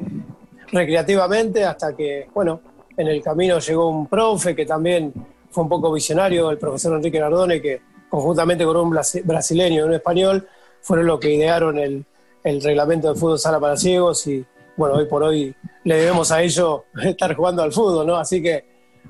[0.73, 2.61] recreativamente hasta que, bueno,
[2.97, 5.13] en el camino llegó un profe que también
[5.51, 8.91] fue un poco visionario, el profesor Enrique Nardone, que conjuntamente con un
[9.25, 10.49] brasileño y un español,
[10.83, 12.05] fueron los que idearon el,
[12.45, 14.45] reglamento de fútbol sala para ciegos y
[14.77, 18.17] bueno, hoy por hoy le debemos a ellos estar jugando al fútbol, ¿no?
[18.17, 18.65] Así que,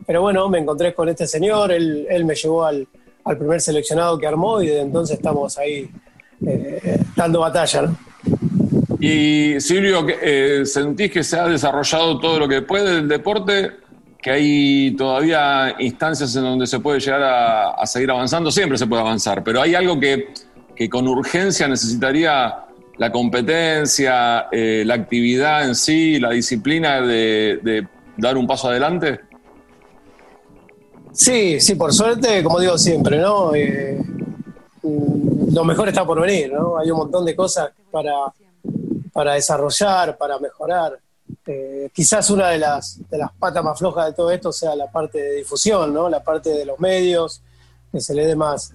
[0.07, 2.87] pero bueno, me encontré con este señor, él, me llevó al,
[3.39, 5.89] primer seleccionado que armó y desde entonces estamos ahí
[6.47, 7.97] eh, dando batalla, ¿no?
[9.07, 13.73] Y Silvio, eh, ¿sentís que se ha desarrollado todo lo que puede el deporte?
[14.23, 18.51] ¿Que hay todavía instancias en donde se puede llegar a, seguir avanzando?
[18.51, 20.33] Siempre se puede avanzar, pero hay algo que,
[20.89, 22.65] con urgencia necesitaría
[22.97, 29.21] la competencia, eh, la actividad en sí, la disciplina de, dar un paso adelante?
[31.13, 33.55] Sí, sí, por suerte, como digo siempre, ¿no?
[33.55, 34.01] Eh,
[34.83, 36.79] lo mejor está por venir, ¿no?
[36.79, 38.13] Hay un montón de cosas para,
[39.13, 40.99] para desarrollar, para mejorar.
[41.47, 44.91] Eh, quizás una de las, de las patas más flojas de todo esto sea la
[44.91, 46.09] parte de difusión, ¿no?
[46.09, 47.43] La parte de los medios,
[47.91, 48.73] que se le dé más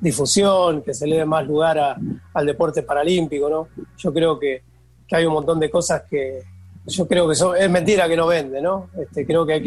[0.00, 1.96] difusión, que se le dé más lugar
[2.34, 3.68] al deporte paralímpico, ¿no?
[3.96, 4.62] Yo creo que,
[5.10, 6.42] hay un montón de cosas que
[6.86, 8.90] yo creo que son, es mentira que no vende, ¿no?
[9.00, 9.62] Este, creo que hay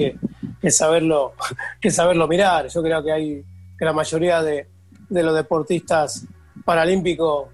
[0.62, 1.34] que, saberlo,
[1.82, 2.68] que saberlo mirar.
[2.68, 3.44] Yo creo que hay
[3.78, 4.68] que la mayoría de,
[5.10, 6.26] de los deportistas
[6.64, 7.48] paralímpicos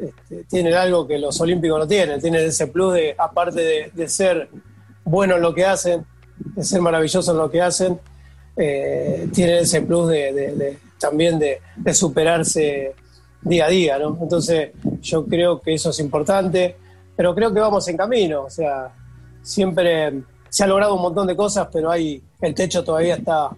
[0.00, 4.48] este, tienen algo que los olímpicos no tienen, tienen ese plus de, aparte de, ser
[5.04, 6.06] buenos en lo que hacen,
[6.38, 8.00] de ser maravillosos en lo que hacen,
[8.56, 11.60] eh, tienen ese plus de, también de,
[11.92, 12.94] superarse
[13.42, 14.16] día a día, ¿no?
[14.20, 14.70] Entonces
[15.02, 16.76] yo creo que eso es importante,
[17.14, 18.90] pero creo que vamos en camino, o sea,
[19.42, 23.50] siempre se ha logrado un montón de cosas, pero hay, el techo todavía está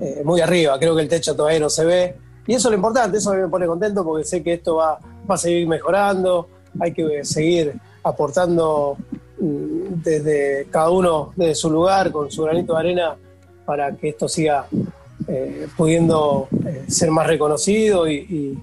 [0.00, 2.76] eh, muy arriba, creo que el techo todavía no se ve, y eso es lo
[2.76, 5.66] importante, eso a mí me pone contento porque sé que esto va, va a seguir
[5.66, 8.98] mejorando, hay que seguir aportando
[9.40, 13.16] mm, desde cada uno de su lugar, con su granito de arena,
[13.64, 14.66] para que esto siga
[15.28, 18.58] eh, pudiendo eh, ser más reconocido y,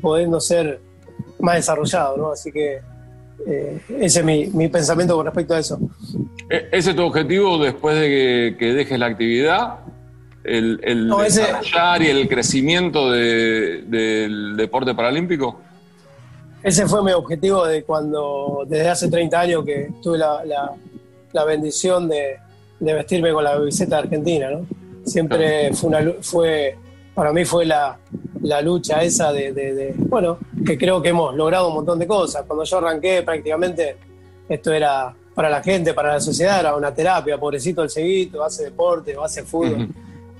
[0.00, 0.80] pudiendo ser
[1.38, 2.32] más desarrollado, ¿no?
[2.32, 2.80] Así que
[3.46, 5.78] eh, ese es mi, pensamiento con respecto a eso.
[6.50, 9.78] ¿E-, ¿Ese es tu objetivo después de que dejes la actividad?
[10.46, 15.60] el, desarrollar y el crecimiento del deporte paralímpico?
[16.62, 22.38] Ese fue mi objetivo de cuando, desde hace 30 años que tuve la, bendición de,
[22.80, 24.66] vestirme con la camiseta argentina, ¿no?
[25.06, 26.76] Siempre fue, una, fue,
[27.14, 27.98] para mí fue la,
[28.62, 32.44] lucha esa de, bueno, que creo que hemos logrado un montón de cosas.
[32.46, 33.96] Cuando yo arranqué prácticamente
[34.48, 38.64] esto era para la gente, para la sociedad, era una terapia, pobrecito el seguito, hace
[38.64, 39.88] deporte, hace fútbol.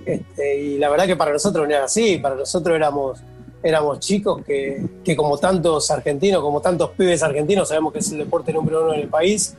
[0.04, 3.20] Este, y la verdad que para nosotros no era así, para nosotros éramos,
[3.62, 8.52] éramos chicos que, como tantos argentinos, como tantos pibes argentinos, sabemos que es el deporte
[8.52, 9.54] número uno en el país,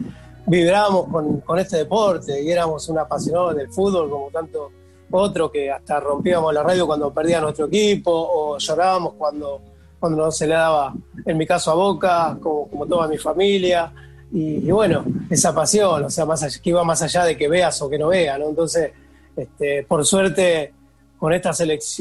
[0.45, 1.07] vibrábamos
[1.45, 4.71] con, este deporte y éramos un apasionado del fútbol como tanto
[5.11, 9.61] otro que hasta rompíamos la radio cuando perdía nuestro equipo o llorábamos cuando,
[9.99, 10.93] cuando no se le daba,
[11.25, 13.91] en mi caso a Boca, como, como toda mi familia.
[14.31, 17.89] Y, bueno, esa pasión, o sea, más que iba más allá de que veas o
[17.89, 18.39] que no veas.
[18.39, 18.91] Entonces,
[19.35, 20.73] este, por suerte,
[21.17, 21.51] con esta,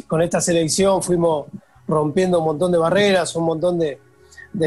[0.06, 1.46] con esta selección fuimos
[1.86, 3.98] rompiendo un montón de barreras, un montón de,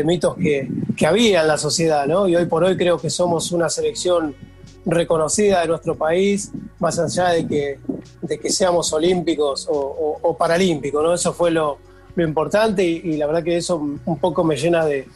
[0.05, 0.69] mitos que,
[1.05, 2.27] había en la sociedad, ¿no?
[2.27, 4.35] Y hoy por hoy creo que somos una selección
[4.85, 7.79] reconocida de nuestro país, más allá de que,
[8.21, 11.13] de que seamos olímpicos o, paralímpicos, ¿no?
[11.13, 11.77] Eso fue lo,
[12.17, 15.07] importante y, la verdad que eso un poco me llena de,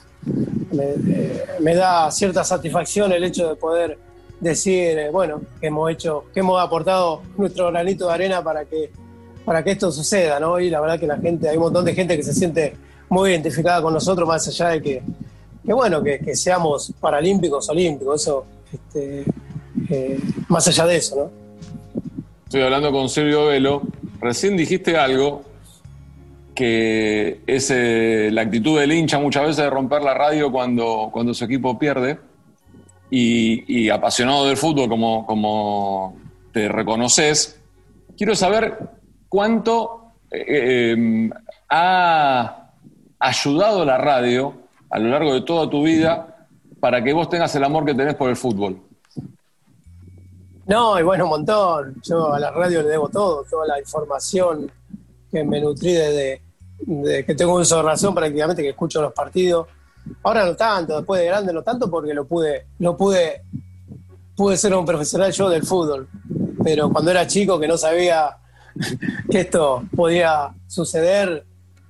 [1.59, 3.97] me da cierta satisfacción el hecho de poder
[4.39, 8.91] decir, eh, bueno, que hemos hecho, que hemos aportado nuestro granito de arena para que,
[9.45, 10.59] para que esto suceda, ¿no?
[10.59, 12.75] Y la verdad que la gente, hay un montón de gente que se siente
[13.09, 15.03] muy identificada con nosotros, más allá de que,
[15.65, 19.25] que bueno, que, seamos paralímpicos, olímpicos, eso, este,
[19.93, 22.01] eh, más allá de eso, ¿no?
[22.45, 23.83] Estoy hablando con Silvio Velo.
[24.19, 25.43] Recién dijiste algo
[26.55, 31.33] que es eh, la actitud del hincha muchas veces de romper la radio cuando, cuando
[31.35, 32.17] su equipo pierde
[33.11, 36.17] y, apasionado del fútbol como, como
[36.51, 37.59] te reconoces,
[38.17, 38.79] quiero saber
[39.29, 41.29] cuánto eh,
[41.69, 42.71] ha
[43.19, 44.55] ayudado la radio
[44.89, 46.47] a lo largo de toda tu vida
[46.79, 48.81] para que vos tengas el amor que tenés por el fútbol.
[50.65, 51.95] No, y bueno, un montón.
[52.03, 54.71] Yo a la radio le debo todo, toda la información
[55.31, 56.41] que me nutrí desde,
[57.25, 59.67] que tengo uso de razón prácticamente, que escucho los partidos
[60.23, 63.43] Ahora no tanto, después de grande no tanto porque lo pude, lo pude,
[64.35, 66.07] pude ser un profesional yo del fútbol.
[66.63, 68.37] Pero cuando era chico que no sabía
[69.29, 71.45] que esto podía suceder,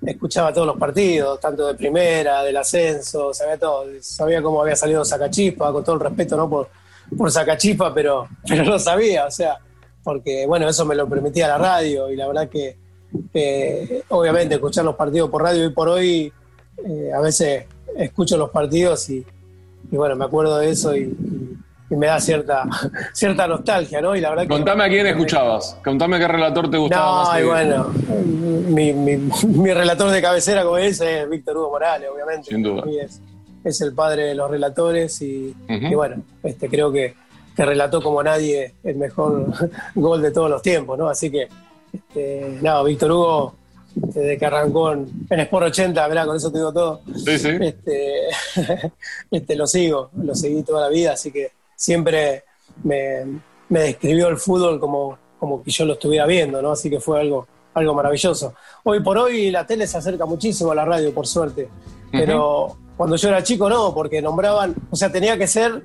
[0.05, 5.05] escuchaba todos los partidos, tanto de primera, del ascenso, sabía todo, sabía cómo había salido
[5.05, 6.49] Sacachispa, con todo el respeto, ¿no?
[6.49, 6.69] Por,
[7.17, 9.57] por Sacachispa, pero, pero no sabía, o sea,
[10.03, 12.77] porque bueno, eso me lo permitía la radio y la verdad que,
[14.09, 16.33] obviamente escuchar los partidos por radio y por hoy
[16.85, 19.25] eh, a veces escucho los partidos y,
[19.91, 21.15] bueno, me acuerdo de eso y,
[21.89, 22.63] me da cierta,
[23.13, 24.15] cierta nostalgia, ¿no?
[24.15, 27.93] Y la verdad Contame a quién escuchabas, contame qué relator te gustaba no, y bueno,
[28.67, 32.49] mi, mi, relator de cabecera como ese es Víctor Hugo Morales, obviamente.
[32.49, 32.83] Sin duda.
[32.99, 33.21] es
[33.63, 35.55] el padre de los relatores y,
[35.95, 37.15] bueno, este, creo que,
[37.55, 39.47] que, relató como nadie el mejor
[39.95, 41.07] gol de todos los tiempos, ¿no?
[41.07, 41.47] Así que,
[41.91, 43.55] este, nada, Víctor Hugo,
[43.95, 46.25] desde que arrancó en, Sport 80, ¿verdad?
[46.25, 47.01] Con eso te digo todo.
[47.15, 47.49] Sí, sí.
[47.61, 48.21] Este,
[49.31, 52.43] este, lo sigo, lo seguí toda la vida, así que siempre
[52.83, 56.71] me, me describió el fútbol como, como que yo lo estuviera viendo, ¿no?
[56.71, 58.53] Así que fue algo, algo maravilloso.
[58.83, 61.69] Hoy por hoy la tele se acerca muchísimo a la radio, por suerte.
[62.11, 65.83] Pero cuando yo era chico no, porque nombraban, o sea, tenía que ser,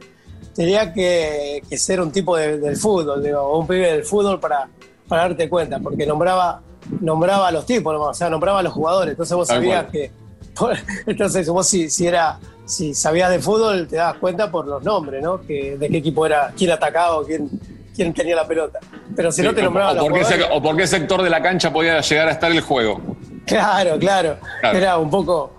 [0.55, 4.68] tenía que, ser un tipo del fútbol, digo, un pibe del fútbol para,
[5.07, 6.61] para darte cuenta, porque nombraba,
[7.01, 9.12] nombraba a los tipos, o sea, nombraba a los jugadores.
[9.12, 10.11] Entonces vos sabías que.
[11.07, 15.23] entonces vos si, si era si sabías de fútbol te das cuenta por los nombres,
[15.23, 15.40] ¿no?
[15.40, 17.49] Que, de qué equipo era, quién atacaba o quién,
[17.94, 18.79] quién tenía la pelota.
[19.16, 21.73] Pero si no te nombraba o, por qué o por qué sector de la cancha
[21.73, 23.01] podía llegar a estar el juego.
[23.47, 24.37] Claro, claro.
[24.62, 25.58] Era un poco.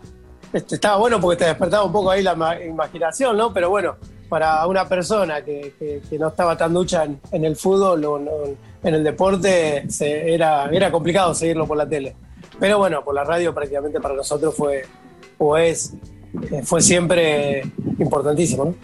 [0.52, 2.34] Este, estaba bueno porque te despertaba un poco ahí la
[2.66, 3.54] imaginación, ¿no?
[3.54, 3.96] Pero bueno,
[4.28, 10.70] para una persona que, no estaba tan ducha en, el fútbol en el deporte, era,
[10.72, 12.16] era complicado seguirlo por la tele.
[12.60, 14.86] Pero bueno, por la radio prácticamente para nosotros fue
[15.38, 15.94] o es
[16.52, 17.64] eh, fue siempre
[17.98, 18.66] importantísimo.
[18.66, 18.76] ¿no?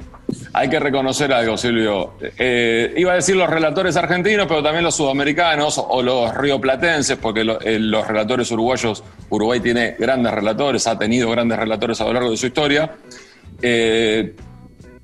[0.54, 2.14] Hay que reconocer algo, Silvio.
[2.38, 7.42] Eh, iba a decir los relatores argentinos, pero también los sudamericanos o los rioplatenses, porque
[7.62, 12.32] eh, los relatores uruguayos, Uruguay tiene grandes relatores, ha tenido grandes relatores a lo largo
[12.32, 12.96] de su historia.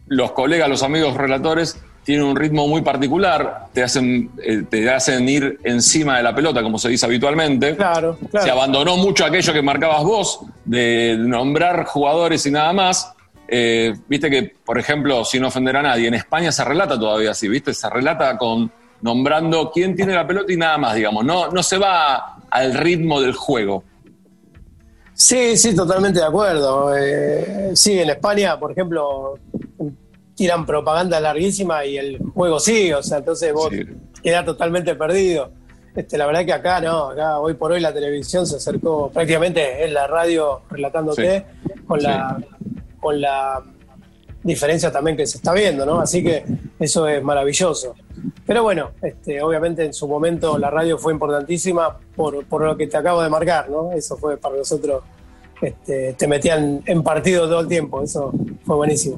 [0.07, 5.27] los colegas, los amigos relatores tienen un ritmo muy particular, te hacen, eh, te hacen
[5.29, 7.75] ir encima de la pelota, como se dice habitualmente.
[7.75, 8.45] Claro, claro.
[8.45, 13.13] Se abandonó mucho aquello que marcabas vos, de nombrar jugadores y nada más.
[13.53, 17.49] Eh, viste que, por ejemplo, sin ofender a nadie, en España se relata todavía así,
[17.49, 17.73] ¿viste?
[17.73, 21.25] Se relata con nombrando quién tiene la pelota y nada más, digamos.
[21.25, 23.83] No, no se va al ritmo del juego.
[25.13, 26.95] Sí, sí, totalmente de acuerdo.
[26.97, 29.33] Eh, sí, en España, por ejemplo,
[30.33, 33.69] tiran propaganda larguísima y el juego sigue, o sea, entonces vos
[34.23, 35.51] quedás totalmente perdido.
[35.93, 39.83] Este, la verdad que acá no, acá hoy por hoy la televisión se acercó prácticamente
[39.83, 41.45] en la radio relatándote
[41.85, 42.37] con la
[43.01, 43.61] con la
[44.43, 45.99] diferencia también que se está viendo, ¿no?
[45.99, 46.43] Así que
[46.79, 47.95] eso es maravilloso.
[48.45, 52.87] Pero bueno, este, obviamente en su momento la radio fue importantísima por, por lo que
[52.87, 53.91] te acabo de marcar, ¿no?
[53.91, 55.03] Eso fue para nosotros,
[55.61, 58.31] este, te metían en partido todo el tiempo, eso
[58.65, 59.17] fue buenísimo.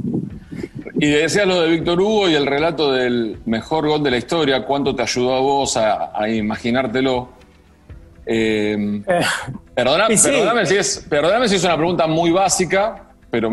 [0.96, 4.66] Y decías lo de Víctor Hugo y el relato del mejor gol de la historia,
[4.66, 7.30] ¿cuánto te ayudó a vos a, imaginártelo?
[8.26, 9.22] Eh, eh
[9.74, 10.18] perdóname,
[10.66, 13.50] si es, si es una pregunta muy básica, pero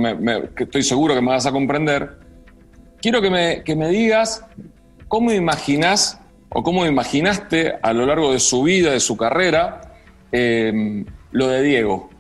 [0.59, 2.19] estoy seguro que me vas a comprender.
[3.01, 4.45] Quiero que me, que me digas
[5.09, 9.95] cómo imaginás o cómo imaginaste a lo largo de su vida, de su carrera,
[10.33, 12.11] eh, lo de Diego.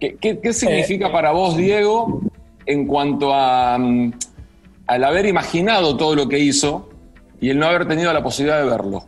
[0.00, 2.20] ¿Qué, significa eh, para vos, Diego,
[2.66, 4.12] en cuanto a mm,
[4.88, 6.88] al haber imaginado todo lo que hizo
[7.40, 9.04] y el no haber tenido la posibilidad de verlo.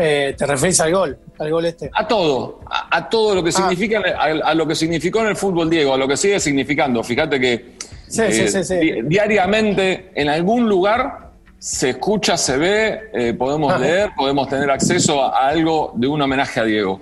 [0.00, 1.18] Eh, ¿Te refieres al gol?
[1.38, 1.90] ¿Al gol este?
[1.92, 3.52] A todo, a, todo lo que ah.
[3.52, 7.02] significa, a, lo que significó en el fútbol, Diego, a lo que sigue significando.
[7.02, 7.74] Fíjate que
[8.18, 15.22] eh, diariamente en algún lugar se escucha, se ve, eh, podemos leer, podemos tener acceso
[15.22, 17.00] a algo de un homenaje a Diego.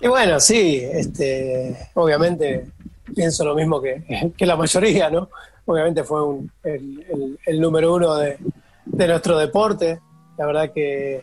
[0.00, 2.66] Y bueno, sí, este, obviamente
[3.14, 4.02] pienso lo mismo que,
[4.40, 5.30] la mayoría, ¿no?
[5.66, 6.20] Obviamente fue
[6.64, 8.38] el, número uno de,
[8.84, 10.00] nuestro deporte,
[10.36, 11.22] la verdad que,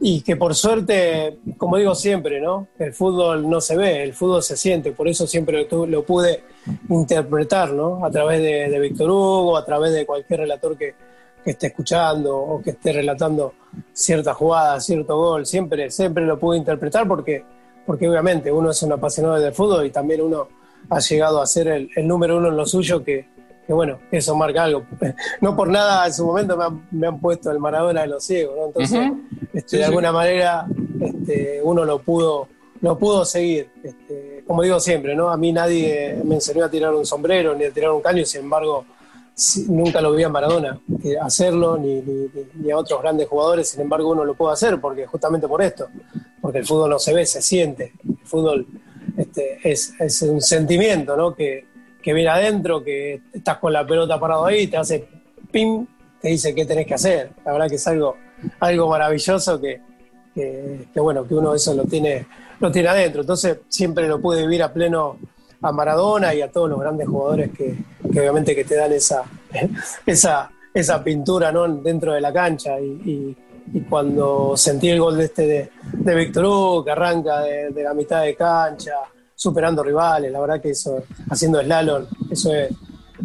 [0.00, 2.68] y que por suerte, como digo siempre, ¿no?
[2.78, 6.44] El fútbol no se ve, el fútbol se siente, por eso siempre lo, pude
[6.88, 8.04] interpretar, ¿no?
[8.04, 10.94] A través de, Víctor Hugo, a través de cualquier relator que,
[11.44, 13.54] que esté escuchando o que esté relatando
[13.92, 17.44] cierta jugada, cierto gol, siempre, siempre lo pude interpretar porque
[17.90, 20.46] porque obviamente uno es un apasionado del fútbol y también uno
[20.88, 23.26] ha llegado a ser el, número uno en lo suyo, que,
[23.72, 24.84] bueno, eso marca algo.
[25.40, 26.56] No por nada en su momento
[26.90, 28.66] me han, puesto el Maradona de los ciegos, ¿no?
[28.66, 29.12] Entonces,
[29.52, 30.66] este, de alguna manera
[31.00, 32.48] este, uno lo pudo,
[32.80, 33.70] lo pudo seguir.
[33.82, 35.30] Este, como digo siempre, ¿no?
[35.30, 38.42] A mí nadie me enseñó a tirar un sombrero ni a tirar un caño, sin
[38.42, 38.84] embargo,
[39.68, 40.80] nunca lo vi a Maradona
[41.22, 42.02] hacerlo, ni,
[42.54, 45.88] ni, a otros grandes jugadores, sin embargo uno lo puede hacer, porque justamente por esto,
[46.40, 48.66] porque el fútbol no se ve, se siente, el fútbol
[49.16, 51.34] este, es, es, un sentimiento ¿no?
[51.34, 51.66] que,
[52.02, 55.06] que viene adentro, que estás con la pelota parado ahí, te hace
[55.50, 55.86] pim,
[56.20, 58.16] te dice qué tenés que hacer, la verdad que es algo,
[58.60, 59.80] algo maravilloso que,
[60.34, 62.26] que, bueno, que uno eso lo tiene,
[62.60, 65.18] lo tiene adentro, entonces siempre lo puede vivir a pleno
[65.62, 69.24] a Maradona y a todos los grandes jugadores que, obviamente que te dan esa,
[70.06, 71.68] esa, esa pintura ¿no?
[71.68, 72.80] dentro de la cancha.
[72.80, 73.36] Y,
[73.88, 78.34] cuando sentí el gol de este de, Víctor Hugo, que arranca de, la mitad de
[78.34, 78.94] cancha,
[79.40, 82.70] superando rivales, la verdad que eso, haciendo slalom, eso es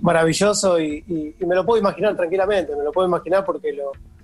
[0.02, 1.04] maravilloso y,
[1.40, 3.74] me lo puedo imaginar tranquilamente, me lo puedo imaginar porque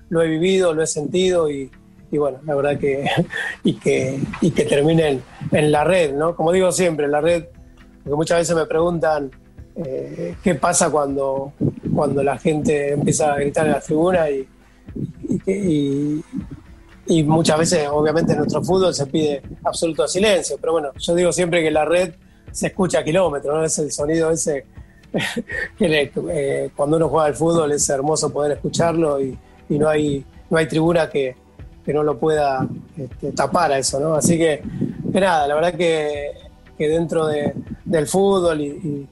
[0.09, 1.69] lo, he vivido, lo he sentido y,
[2.13, 3.09] bueno, la verdad que
[3.65, 5.19] y que, y que termine
[5.51, 6.33] en, la red, ¿no?
[6.33, 7.43] Como digo siempre, en la red,
[8.05, 9.29] porque muchas veces me preguntan
[9.75, 11.51] eh, qué pasa cuando,
[11.93, 14.47] cuando la gente empieza a gritar en las tribunas y,
[15.45, 16.23] y,
[17.23, 21.61] muchas veces, obviamente, en nuestro fútbol se pide absoluto silencio, pero bueno, yo digo siempre
[21.61, 22.13] que la red
[22.51, 23.63] se escucha a kilómetros, ¿no?
[23.63, 24.65] Es el sonido ese
[25.77, 29.37] que eh, cuando uno juega al fútbol es hermoso poder escucharlo y,
[29.69, 31.35] no hay no hay tribuna que,
[31.87, 34.13] no lo pueda este, tapar a eso, ¿no?
[34.13, 34.61] Así que,
[35.13, 36.31] nada, la verdad que,
[36.77, 39.07] dentro del fútbol y,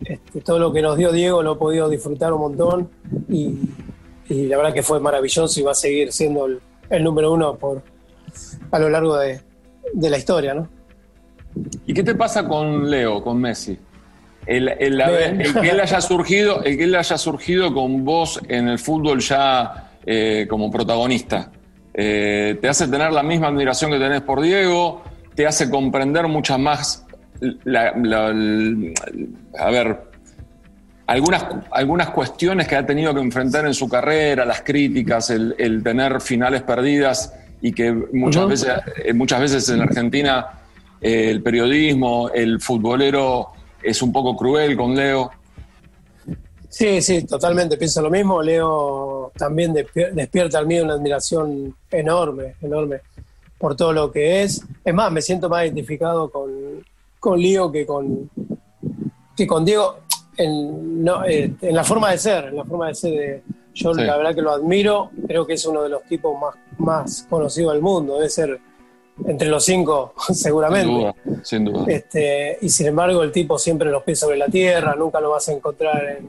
[0.00, 2.90] este, todo lo que nos dio Diego lo he podido disfrutar un montón
[3.28, 3.58] y,
[4.28, 7.82] la verdad que fue maravilloso y va a seguir siendo el, número uno por,
[8.70, 9.40] a lo largo de,
[9.92, 10.68] de la historia, ¿no?
[11.86, 13.78] ¿Y qué te pasa con Leo, con Messi?
[14.46, 19.18] El, que él haya surgido, el que él haya surgido con vos en el fútbol
[19.20, 21.50] ya eh, como protagonista,
[21.92, 25.02] eh, te hace tener la misma admiración que tenés por Diego,
[25.34, 27.06] te hace comprender muchas más,
[29.58, 29.98] a ver,
[31.06, 36.20] algunas, algunas cuestiones que ha tenido que enfrentar en su carrera, las críticas, el, tener
[36.20, 38.72] finales perdidas y que muchas, veces,
[39.04, 40.46] eh, muchas veces en Argentina
[41.00, 45.30] el periodismo, el futbolero es un poco cruel con Leo.
[46.68, 48.42] Sí, sí, totalmente pienso lo mismo.
[48.42, 53.00] Leo también despierta al mío una admiración enorme, enorme
[53.58, 54.62] por todo lo que es.
[54.84, 56.50] Es más, me siento más identificado con,
[57.18, 58.28] con Leo que con,
[59.36, 60.00] que con Diego
[60.36, 63.42] en, no, eh, en la forma de ser, en la forma de ser de,
[63.76, 67.26] yo la verdad que lo admiro, creo que es uno de los tipos más, más
[67.28, 68.58] conocidos del mundo, debe ser
[69.26, 71.14] entre los cinco, seguramente.
[71.42, 75.20] Sin duda, Este, y sin embargo, el tipo siempre los pies sobre la tierra, nunca
[75.20, 76.20] lo vas a encontrar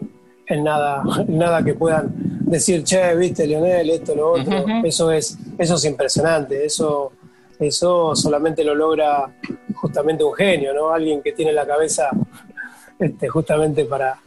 [0.46, 4.66] en, nada, nada que puedan decir, che, viste, Lionel, esto, lo otro.
[4.84, 7.14] Eso es, eso es impresionante, eso,
[7.60, 9.34] eso solamente lo logra
[9.76, 10.90] justamente un genio, ¿no?
[10.90, 12.10] Alguien que tiene la cabeza
[13.00, 14.20] este, justamente para,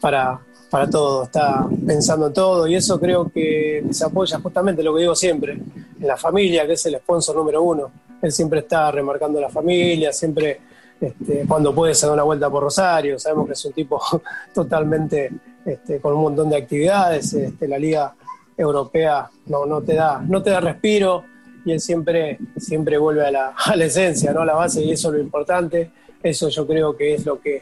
[0.00, 4.94] para, para todo, está pensando en todo y eso creo que se apoya justamente lo
[4.94, 7.90] que digo siempre, en la familia, que es el sponsor número uno.
[8.20, 10.60] Él siempre está remarcando la familia, siempre
[11.00, 14.00] este, cuando puede se da una vuelta por Rosario, sabemos que es un tipo
[14.54, 15.30] totalmente
[15.64, 18.14] este, con un montón de actividades, la liga
[18.56, 21.24] europea no, no, te da, no te da respiro
[21.64, 24.40] y él siempre, siempre vuelve a la, a la esencia, ¿no?
[24.40, 25.90] a la base y eso es lo importante,
[26.22, 27.60] eso yo creo que es lo que,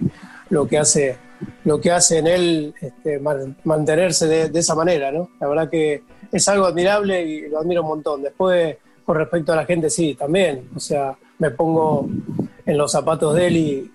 [0.50, 1.16] lo que hace
[1.64, 3.20] lo que hace en él este,
[3.64, 5.30] mantenerse de, esa manera, ¿no?
[5.40, 8.22] La verdad que es algo admirable y lo admiro un montón.
[8.22, 10.68] Después, con respecto a la gente, sí, también.
[10.74, 12.09] O sea, me pongo
[12.64, 13.92] en los zapatos de él y,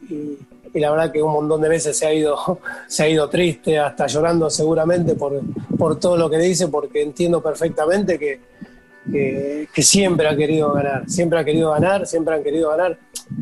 [0.73, 2.37] la verdad que un montón de veces se ha ido,
[2.87, 5.41] se ha ido triste, hasta llorando seguramente por,
[5.77, 8.39] por todo lo que dice, porque entiendo perfectamente que,
[9.11, 12.97] que, que, siempre ha querido ganar, siempre ha querido ganar, siempre han querido ganar.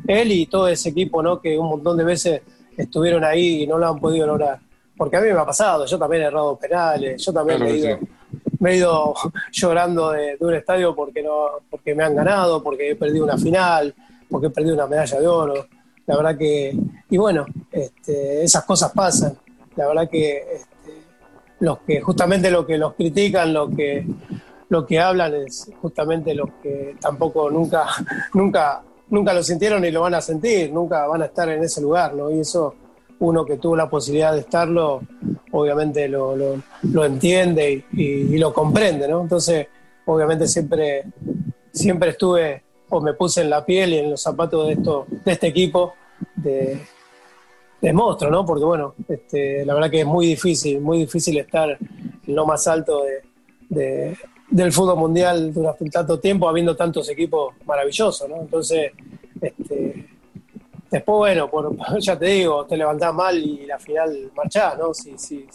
[0.08, 1.40] Él y todo ese equipo, ¿no?
[1.40, 2.42] Que un montón de veces
[2.80, 4.60] estuvieron ahí y no lo han podido lograr.
[4.96, 7.60] Porque a mí me ha pasado, yo también he errado penales, yo también
[8.60, 9.14] me, he ido,
[9.52, 13.94] llorando de, un estadio porque, no, porque me han ganado, porque he perdido una final,
[14.30, 15.68] porque he perdido una medalla de oro.
[16.06, 16.76] La verdad que,
[17.10, 19.38] y bueno, este, esas cosas pasan.
[19.76, 21.04] La verdad que este,
[21.60, 24.06] los que justamente lo que los critican, lo que
[24.70, 27.88] lo que hablan es justamente los que tampoco nunca
[28.34, 31.82] nunca nunca lo sintieron ni lo van a sentir, nunca van a estar en ese
[31.82, 32.32] lugar, ¿no?
[32.32, 32.76] Y eso
[33.20, 35.02] uno que tuvo la posibilidad de estarlo,
[35.52, 39.22] obviamente lo, lo, entiende y, lo comprende, ¿no?
[39.22, 39.68] Entonces,
[40.06, 41.04] obviamente siempre,
[41.72, 45.32] siempre estuve o me puse en la piel y en los zapatos de, esto, de
[45.32, 45.94] este equipo
[46.36, 46.80] de,
[47.82, 48.46] de monstruo, ¿no?
[48.46, 52.68] Porque bueno, este, la verdad que es muy difícil, muy difícil estar en lo más
[52.68, 53.04] alto
[53.70, 54.18] de,
[54.50, 58.42] del fútbol mundial durante tanto tiempo, habiendo tantos equipos maravillosos, ¿no?
[58.42, 58.92] Entonces,
[59.42, 60.08] este,
[60.90, 64.94] después, bueno, por, ya te digo, te levantás mal y la final marchás, ¿no?
[64.94, 65.46] Sí, sí,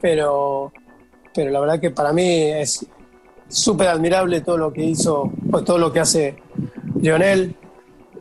[0.00, 0.72] Pero,
[1.34, 2.86] pero la verdad que para mí es
[3.48, 6.36] súper admirable todo lo que hizo, pues todo lo que hace
[7.00, 7.54] Lionel.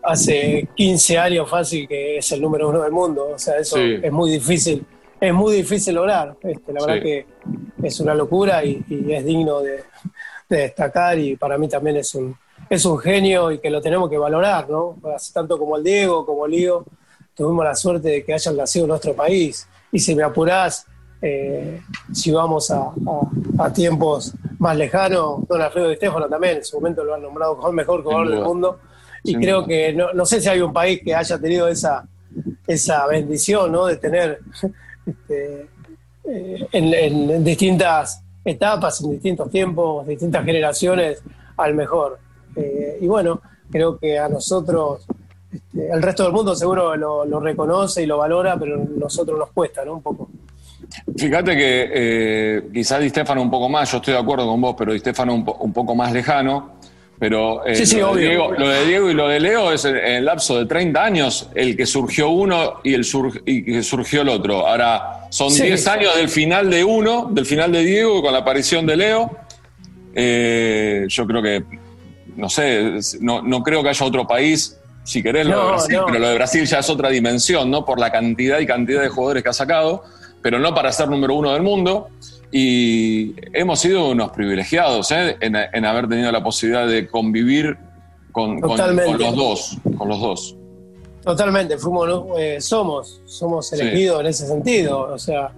[0.07, 4.11] Hace 15 años fácil que es el número uno del mundo, o sea, eso es
[4.11, 4.85] muy difícil
[5.19, 6.35] es muy difícil lograr.
[6.41, 7.25] Este, la verdad que
[7.83, 9.83] es una locura y, es digno de,
[10.49, 12.35] destacar y para mí también es un,
[12.69, 14.97] es un genio y que lo tenemos que valorar, ¿no?
[15.33, 16.85] Tanto como el Diego, como el Lío,
[17.33, 19.67] tuvimos la suerte de que hayan nacido en nuestro país.
[19.91, 20.85] Y si me apurás,
[21.21, 21.81] eh,
[22.13, 22.93] si vamos a,
[23.73, 27.69] tiempos más lejanos, Don Alfredo Di Stefano también, en su momento lo han nombrado como
[27.69, 28.79] el mejor jugador del mundo.
[29.23, 32.07] y creo que no, no, sé si hay un país que haya tenido esa,
[32.67, 33.87] esa bendición, ¿no?
[33.87, 34.39] De tener
[35.05, 35.67] este,
[36.23, 41.21] eh, en, distintas etapas, en distintos tiempos, distintas generaciones,
[41.57, 42.19] al mejor.
[42.55, 45.05] Eh, y bueno, creo que a nosotros,
[45.51, 49.49] este, el resto del mundo seguro lo, reconoce y lo valora, pero a nosotros nos
[49.51, 49.93] cuesta, ¿no?
[49.93, 50.29] Un poco.
[51.17, 54.75] Fíjate que eh, quizás Di Stefano un poco más, yo estoy de acuerdo con vos,
[54.77, 56.75] pero Di Stefano un poco más lejano.
[57.17, 60.25] Pero eh, lo, de Diego, lo, de Diego, y lo de Leo es en, el
[60.25, 63.07] lapso de 30 años el que surgió uno y el
[63.45, 64.67] y que surgió el otro.
[64.67, 68.85] Ahora, son 10 años del final de uno, del final de Diego con la aparición
[68.85, 69.31] de Leo.
[70.13, 71.63] Eh, yo creo que,
[72.35, 76.19] no sé, no, no, creo que haya otro país, si querés, lo de Brasil, pero
[76.19, 77.85] lo de Brasil ya es otra dimensión, ¿no?
[77.85, 80.03] Por la cantidad y cantidad de jugadores que ha sacado,
[80.41, 82.09] pero no para ser número uno del mundo.
[82.57, 85.35] Y hemos sido unos privilegiados ¿eh?
[85.41, 87.77] en, haber tenido la posibilidad de convivir
[88.31, 90.55] con, los dos, con los dos.
[91.21, 92.07] Totalmente, fuimos,
[92.39, 95.01] eh, somos, somos elegidos en ese sentido.
[95.01, 95.51] O sea,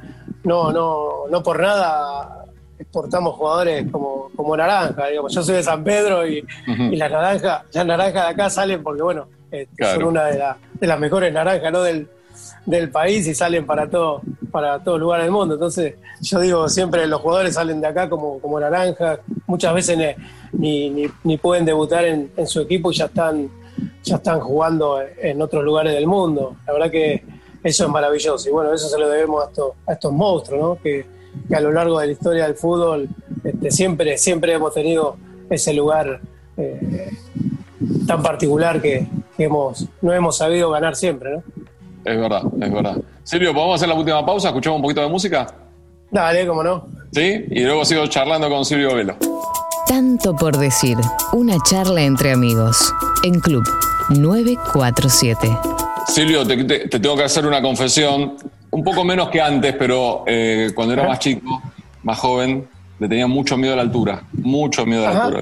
[0.44, 2.46] no, no, no por nada
[2.80, 5.06] exportamos jugadores como, como naranja.
[5.06, 5.32] Digamos.
[5.36, 6.44] Yo soy de San Pedro y,
[6.94, 10.44] las naranjas, las naranjas de acá salen porque bueno, este, son una de,
[10.74, 11.84] de, las mejores naranjas, ¿no?
[11.84, 12.10] Del,
[12.68, 15.56] del país y salen para todo, para todo lugar del mundo.
[15.56, 18.60] Entonces, yo digo, siempre los jugadores salen de acá como, como
[19.48, 20.18] muchas veces
[20.52, 23.50] ni, ni, pueden debutar en, su equipo y ya están,
[24.04, 26.58] ya están jugando en otros lugares del mundo.
[26.68, 27.24] La verdad que
[27.64, 28.50] eso es maravilloso.
[28.50, 30.82] Y bueno, eso se lo debemos a estos, a estos monstruos, ¿no?
[30.82, 31.06] Que,
[31.56, 33.08] a lo largo de la historia del fútbol
[33.44, 35.18] este, siempre, siempre hemos tenido
[35.52, 36.20] ese lugar
[36.58, 37.12] eh,
[38.08, 39.08] tan particular que,
[39.38, 41.44] que hemos, no hemos sabido ganar siempre, ¿no?
[42.08, 42.98] Es verdad, es verdad.
[43.24, 44.48] Silvio, ¿podemos hacer la última pausa?
[44.48, 45.46] ¿Escuchamos un poquito de música?
[46.10, 46.88] Dale, cómo no.
[47.12, 49.18] Sí, y luego sigo charlando con Silvio Velo.
[49.88, 50.98] Tanto por decir,
[51.34, 52.94] una charla entre amigos,
[53.24, 53.64] en Club
[54.10, 55.50] 947.
[56.08, 58.38] Silvio, te, tengo que hacer una confesión,
[58.72, 61.62] un poco menos que antes, pero eh, cuando era más chico,
[62.04, 65.42] más joven, le tenía mucho miedo a la altura, mucho miedo a la altura.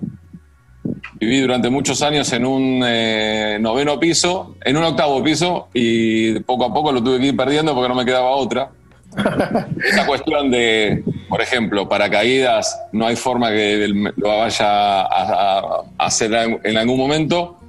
[1.19, 6.65] Viví durante muchos años en un eh, noveno piso, en un octavo piso, y poco
[6.65, 8.69] a poco lo tuve que ir perdiendo porque no me quedaba otra.
[9.83, 16.77] Esa cuestión de, por ejemplo, paracaídas, no hay forma que lo vaya a, hacer en
[16.77, 17.59] algún momento.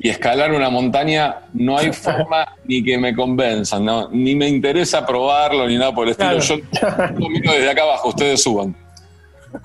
[0.00, 4.08] Y escalar una montaña, no hay forma ni que me convenzan, ¿no?
[4.10, 6.38] ni me interesa probarlo ni nada por el estilo.
[6.38, 6.56] Yo
[7.18, 8.76] lo miro desde acá abajo, ustedes suban.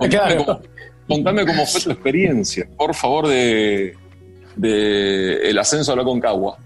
[0.09, 0.61] Claro.
[1.08, 3.95] Contame cómo fue tu experiencia, por favor, de,
[4.62, 6.58] el ascenso a la Concagua.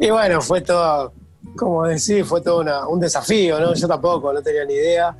[0.00, 1.12] Y bueno, fue todo,
[1.56, 3.74] como decir, fue todo un desafío, ¿no?
[3.74, 5.16] Yo tampoco, no tenía ni idea.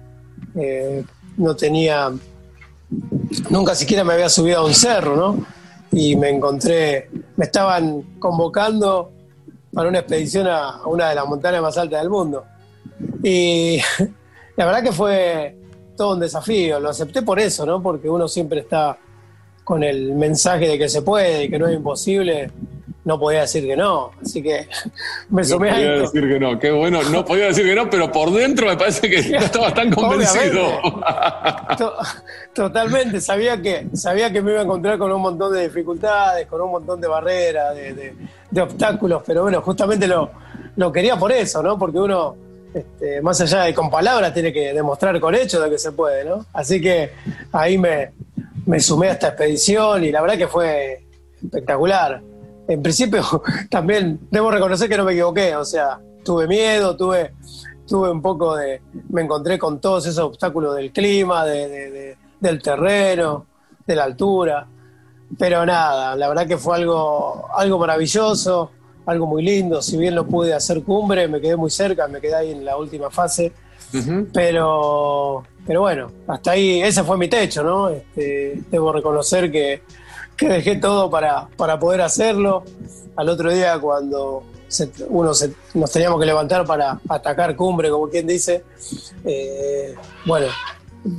[0.55, 1.05] Eh,
[1.37, 2.13] no tenía,
[3.51, 5.47] nunca siquiera me había subido a un cerro, ¿no?
[5.91, 9.13] Y me encontré, me estaban convocando
[9.73, 12.45] para una expedición a una de las montañas más altas del mundo.
[13.23, 13.79] Y
[14.57, 15.57] la verdad que fue,
[16.03, 16.81] todo un desafío.
[16.81, 17.81] Lo acepté por eso, ¿no?
[17.81, 18.99] Porque uno siempre está
[19.63, 22.51] con el mensaje de que se puede y que no es imposible.
[23.05, 24.67] No podía decir que no, así que
[25.31, 28.11] me sumé no podía decir que no, qué bueno, no podía decir que no, pero
[28.11, 30.81] por dentro me parece que no estaba tan convencido.
[32.53, 36.61] Totalmente, sabía que, sabía que me iba a encontrar con un montón de dificultades, con
[36.63, 38.15] un montón de barreras, de,
[38.51, 40.33] de, obstáculos, pero bueno, justamente lo,
[40.75, 41.79] lo quería por eso, ¿no?
[41.79, 45.79] Porque uno este, más allá de con palabras, tiene que demostrar con hechos de que
[45.79, 46.47] se puede, ¿no?
[46.53, 47.13] Así que
[47.53, 48.13] ahí me,
[48.81, 51.05] sumé a esta expedición y la verdad que fue
[51.43, 52.23] espectacular.
[52.69, 53.23] En principio,
[53.71, 57.35] también debo reconocer que no me equivoqué, o sea, tuve miedo, tuve,
[57.87, 58.81] tuve un poco de.
[59.11, 63.47] Me encontré con todos esos obstáculos del clima, del terreno,
[63.87, 64.67] de la altura.
[65.39, 68.71] Pero nada, la verdad que fue algo, algo maravilloso
[69.07, 69.83] algo muy lindo.
[69.83, 72.77] Si bien no pude hacer cumbre, me quedé muy cerca, me quedé ahí en la
[72.77, 73.53] última fase.
[74.33, 77.91] Pero, pero bueno, hasta ahí, ese fue mi techo, ¿no?
[77.91, 79.83] Este, debo reconocer que,
[80.41, 82.65] dejé todo para, para, poder hacerlo.
[83.17, 84.45] Al otro día, cuando
[85.09, 85.33] uno
[85.75, 88.65] nos teníamos que levantar para atacar cumbre, como quien dice,
[89.25, 89.95] eh,
[90.25, 90.47] bueno,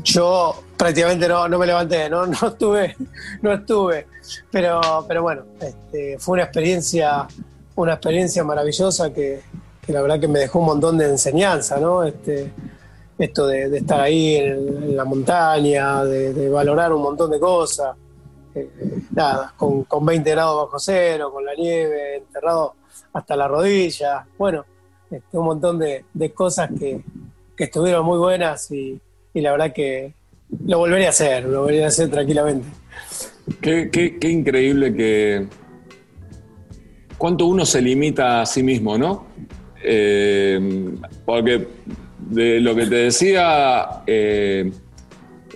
[0.04, 2.96] yo prácticamente no, no me levanté, no, no estuve,
[3.42, 4.08] no estuve.
[4.52, 7.28] Pero, pero bueno, este, fue una experiencia
[7.76, 9.42] una experiencia maravillosa que,
[9.88, 12.04] la verdad que me dejó un montón de enseñanza, ¿no?
[12.04, 12.52] Este,
[13.18, 17.96] esto de, estar ahí en, la montaña, de, valorar un montón de cosas.
[18.56, 18.70] Eh,
[19.12, 22.76] nada, con, con, 20 grados bajo cero, con la nieve, enterrado
[23.14, 24.26] hasta la rodilla.
[24.38, 24.66] Bueno,
[25.10, 27.04] este, un montón de, cosas que,
[27.58, 29.00] estuvieron muy buenas y,
[29.34, 30.14] y, la verdad que
[30.66, 32.68] lo volvería a hacer, lo volvería a hacer tranquilamente.
[33.62, 35.48] Qué, increíble que.
[37.24, 39.28] Cuánto uno se limita a sí mismo, ¿no?
[39.82, 40.60] Eh,
[41.24, 41.68] porque
[42.20, 44.70] de lo que te decía eh,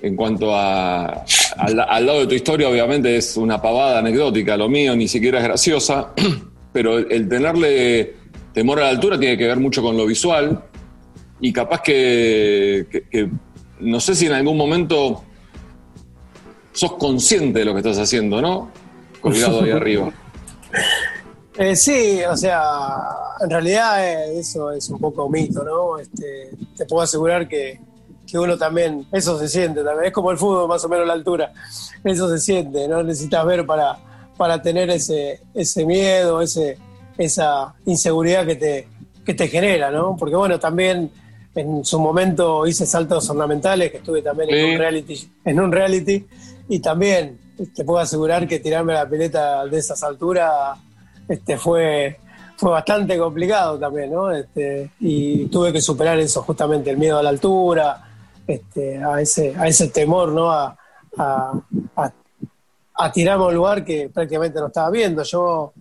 [0.01, 1.26] en cuanto a,
[1.57, 5.43] al, lado de tu historia, obviamente es una pavada anecdótica, lo mío ni siquiera es
[5.43, 6.13] graciosa,
[6.72, 8.13] pero el, tenerle
[8.53, 10.63] temor a la altura tiene que ver mucho con lo visual
[11.41, 12.86] y capaz que
[13.82, 15.22] no sé si en algún momento
[16.72, 18.72] sos consciente de lo que estás haciendo, ¿no?
[19.20, 20.13] Colgado ahí arriba.
[21.58, 22.97] Eh, sí, o sea,
[23.39, 25.97] en realidad eh, eso es un poco mito, ¿no?
[25.97, 27.80] Este, te puedo asegurar que,
[28.34, 31.53] uno también, eso se siente también, es como el fútbol más o menos la altura,
[32.03, 33.97] eso se siente, no necesitas ver para,
[34.36, 36.78] para tener ese, ese miedo, ese,
[37.18, 38.88] esa inseguridad que te,
[39.26, 40.16] que te genera, ¿no?
[40.16, 41.10] Porque bueno, también
[41.55, 46.28] en su momento hice saltos ornamentales, que estuve también en un reality, en un reality
[46.70, 47.39] y también
[47.74, 50.78] te puedo asegurar que tirarme la pileta de esas alturas
[51.28, 52.19] este, fue,
[52.55, 54.32] fue bastante complicado también, ¿no?
[54.32, 58.03] Este, y tuve que superar eso, justamente el miedo a la altura,
[58.45, 60.51] este, a, ese, a ese temor, ¿no?
[60.51, 60.78] A,
[61.17, 65.23] a, tirarme a un lugar que prácticamente no estaba viendo.
[65.23, 65.73] Yo,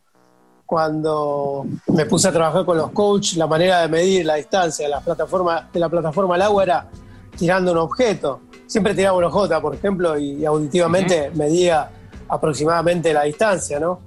[0.64, 4.90] cuando me puse a trabajar con los coaches, la manera de medir la distancia de
[4.90, 6.88] la plataforma, de la plataforma al agua era
[7.36, 11.90] tirando un objeto siempre tiraba una J, por ejemplo, y, auditivamente medía
[12.28, 14.00] aproximadamente la distancia, ¿no?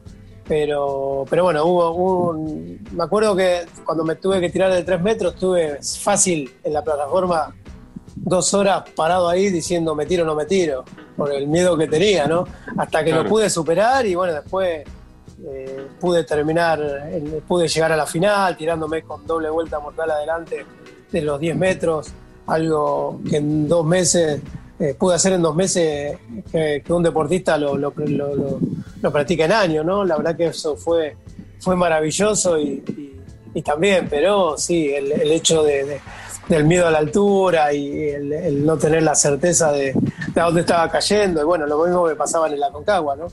[0.50, 2.86] Pero, pero bueno, hubo un.
[2.92, 6.84] Me acuerdo que cuando me tuve que tirar de tres metros, estuve fácil en la
[6.84, 7.54] plataforma
[8.16, 10.84] dos horas parado ahí diciendo me tiro o no me tiro,
[11.16, 12.46] por el miedo que tenía, ¿no?
[12.78, 14.84] Hasta que lo pude superar y bueno, después
[15.46, 16.80] eh, pude terminar,
[17.48, 20.66] pude llegar a la final tirándome con doble vuelta mortal adelante
[21.12, 22.12] de los 10 metros
[22.50, 24.42] algo que en dos meses,
[24.80, 26.18] eh, pude hacer en dos meses
[26.52, 27.92] que, un deportista lo, lo,
[29.12, 30.06] practica en años, ¿no?
[30.06, 31.18] La verdad que eso fue,
[31.60, 32.84] fue maravilloso y,
[33.66, 36.00] también, pero sí, el, hecho de,
[36.48, 40.90] del miedo a la altura y el, no tener la certeza de, de, dónde estaba
[40.90, 43.28] cayendo, y bueno, lo mismo que pasaba en la Concagua, ¿no?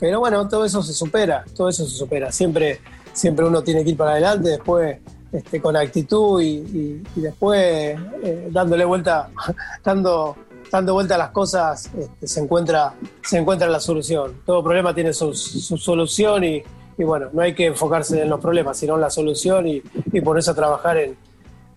[0.00, 2.32] Pero bueno, todo eso se supera, todo eso se supera.
[2.32, 2.80] Siempre,
[3.12, 4.98] siempre uno tiene que ir para adelante, después
[5.30, 9.28] este, con actitud y, después eh, dándole vuelta,
[9.84, 10.36] dando,
[10.70, 14.42] dando vuelta a las cosas, este, se, encuentra, se encuentra la solución.
[14.44, 16.62] Todo problema tiene su, solución y,
[16.98, 19.80] bueno, no hay que enfocarse en los problemas, sino en la solución y,
[20.20, 21.16] ponerse a trabajar en,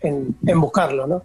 [0.01, 1.23] en, buscarlo, ¿no?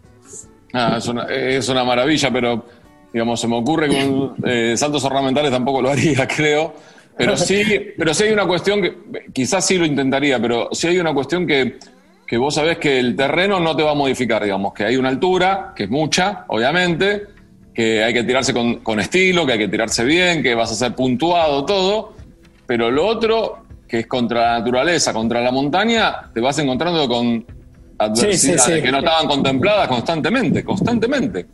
[0.72, 2.64] Ah, es, una, es una maravilla, pero
[3.12, 6.74] digamos, se me ocurre que con eh, saltos ornamentales tampoco lo haría, creo.
[7.16, 7.62] Pero sí,
[7.96, 11.46] pero sí hay una cuestión que quizás sí lo intentaría, pero sí hay una cuestión
[11.46, 11.78] que
[12.26, 15.08] que vos sabés que el terreno no te va a modificar, digamos, que hay una
[15.08, 17.22] altura, que es mucha, obviamente,
[17.76, 20.94] que hay que tirarse con, estilo, que hay que tirarse bien, que vas a ser
[20.94, 22.14] puntuado, todo,
[22.66, 27.44] pero lo otro, que es contra la naturaleza, contra la montaña, te vas encontrando con
[27.98, 31.46] adversidades que no estaban contempladas constantemente, constantemente.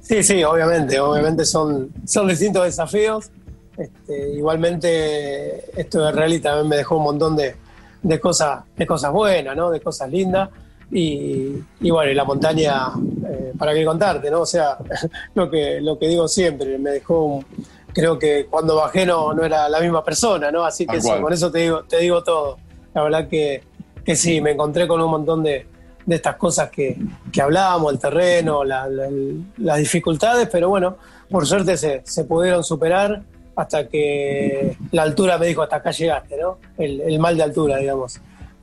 [0.00, 3.30] Sí, sí, obviamente, obviamente son, son distintos desafíos.
[3.76, 7.54] Este, igualmente, esto de Rally también me dejó un montón de,
[8.02, 9.70] de cosas, de cosas buenas, ¿no?
[9.70, 10.48] De cosas lindas.
[10.90, 12.88] Y, bueno, y la montaña,
[13.28, 14.40] eh, ¿para qué contarte, no?
[14.40, 14.78] O sea,
[15.34, 17.44] lo que, lo que digo siempre, me dejó
[17.92, 20.64] creo que cuando bajé no, no era la misma persona, ¿no?
[20.64, 22.58] Así que con eso te digo, te digo todo.
[22.94, 23.62] La verdad que,
[24.04, 25.66] que sí, me encontré con un montón de,
[26.06, 26.96] de estas cosas que,
[27.32, 30.96] que hablábamos, el terreno, las dificultades, pero bueno,
[31.30, 33.22] por suerte se, se pudieron superar
[33.54, 36.58] hasta que la altura me dijo, hasta acá llegaste, ¿no?
[36.78, 38.20] El, mal de altura, digamos.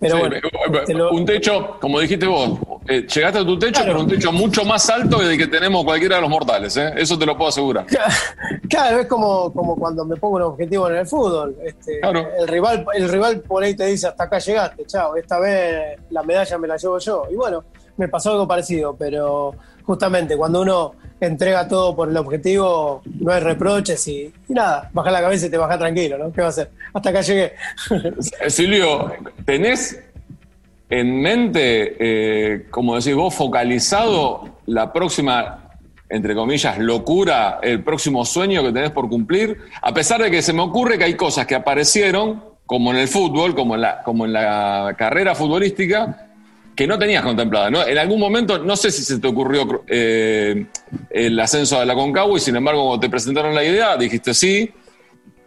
[0.08, 4.32] Pero bueno, un techo, como dijiste vos, eh, llegaste a tu techo, pero un techo
[4.32, 6.94] mucho más alto que el que tenemos cualquiera de los mortales, ¿eh?
[6.98, 7.86] eso te lo puedo asegurar.
[8.70, 11.56] Claro, es como, como cuando me pongo un objetivo en el fútbol.
[11.64, 16.00] Este, el, rival, el rival por ahí te dice, hasta acá llegaste, chao, esta vez
[16.12, 17.24] la medalla me la llevo yo.
[17.32, 17.64] Y bueno,
[17.98, 23.42] me pasó algo parecido, pero justamente cuando uno entrega todo por el objetivo, no hay
[23.42, 26.32] reproches y, nada, baja la cabeza y te baja tranquilo, ¿no?
[26.32, 26.70] ¿Qué va a hacer?
[26.94, 27.54] Hasta acá llegué.
[28.48, 29.14] Silvio,
[29.46, 30.02] ¿tenés
[30.90, 35.72] en mente, eh, como decís vos, focalizado la próxima,
[36.10, 39.58] entre comillas, locura, el próximo sueño que tenés por cumplir?
[39.82, 43.08] A pesar de que se me ocurre que hay cosas que aparecieron, como en el
[43.08, 46.25] fútbol, como en la, como en la carrera futbolística,
[46.76, 47.70] que no tenías contemplada.
[47.70, 47.86] ¿no?
[47.86, 50.66] En algún momento, no sé si se te ocurrió eh,
[51.10, 54.72] el ascenso de la Concagua y sin embargo, cuando te presentaron la idea, dijiste sí.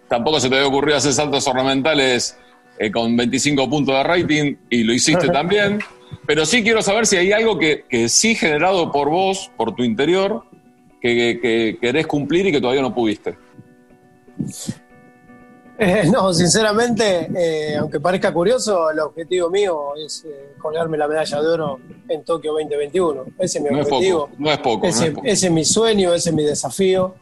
[0.09, 2.39] Tampoco se te había ocurrido hacer saltos ornamentales
[2.79, 5.81] eh, con 25 puntos de rating y lo hiciste también.
[6.26, 9.85] Pero sí quiero saber si hay algo que, que sí generado por vos, por tu
[9.85, 10.45] interior,
[11.01, 13.37] que, que, querés cumplir y que todavía no pudiste.
[15.81, 21.41] Eh, no, sinceramente, eh, aunque parezca curioso, el objetivo mío es eh, colgarme la medalla
[21.41, 23.26] de oro en Tokio 2021.
[23.39, 24.29] Ese es mi objetivo.
[24.39, 24.87] no es poco.
[24.89, 27.14] Ese, es mi sueño, ese es mi desafío.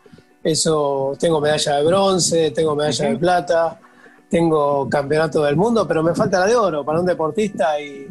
[0.42, 3.80] Eso, tengo medalla de bronce, tengo medalla de plata,
[4.30, 8.08] tengo campeonato del mundo, pero me falta la de oro para un deportista y,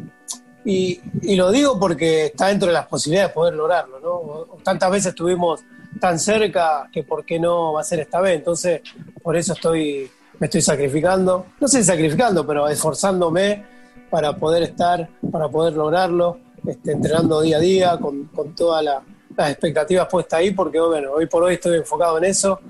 [0.64, 3.98] y, lo digo porque está dentro de las posibilidades de poder lograrlo.
[4.00, 4.56] ¿no?
[4.62, 5.64] Tantas veces estuvimos
[5.98, 8.36] tan cerca que por qué no va a ser esta vez.
[8.36, 8.82] Entonces,
[9.22, 13.64] por eso estoy me estoy sacrificando, no sé sacrificando, pero esforzándome
[14.10, 20.08] para poder estar, para poder lograrlo, este, entrenando día a día con, todas las expectativas
[20.08, 22.60] puestas ahí, porque bueno, hoy por hoy estoy enfocado en eso.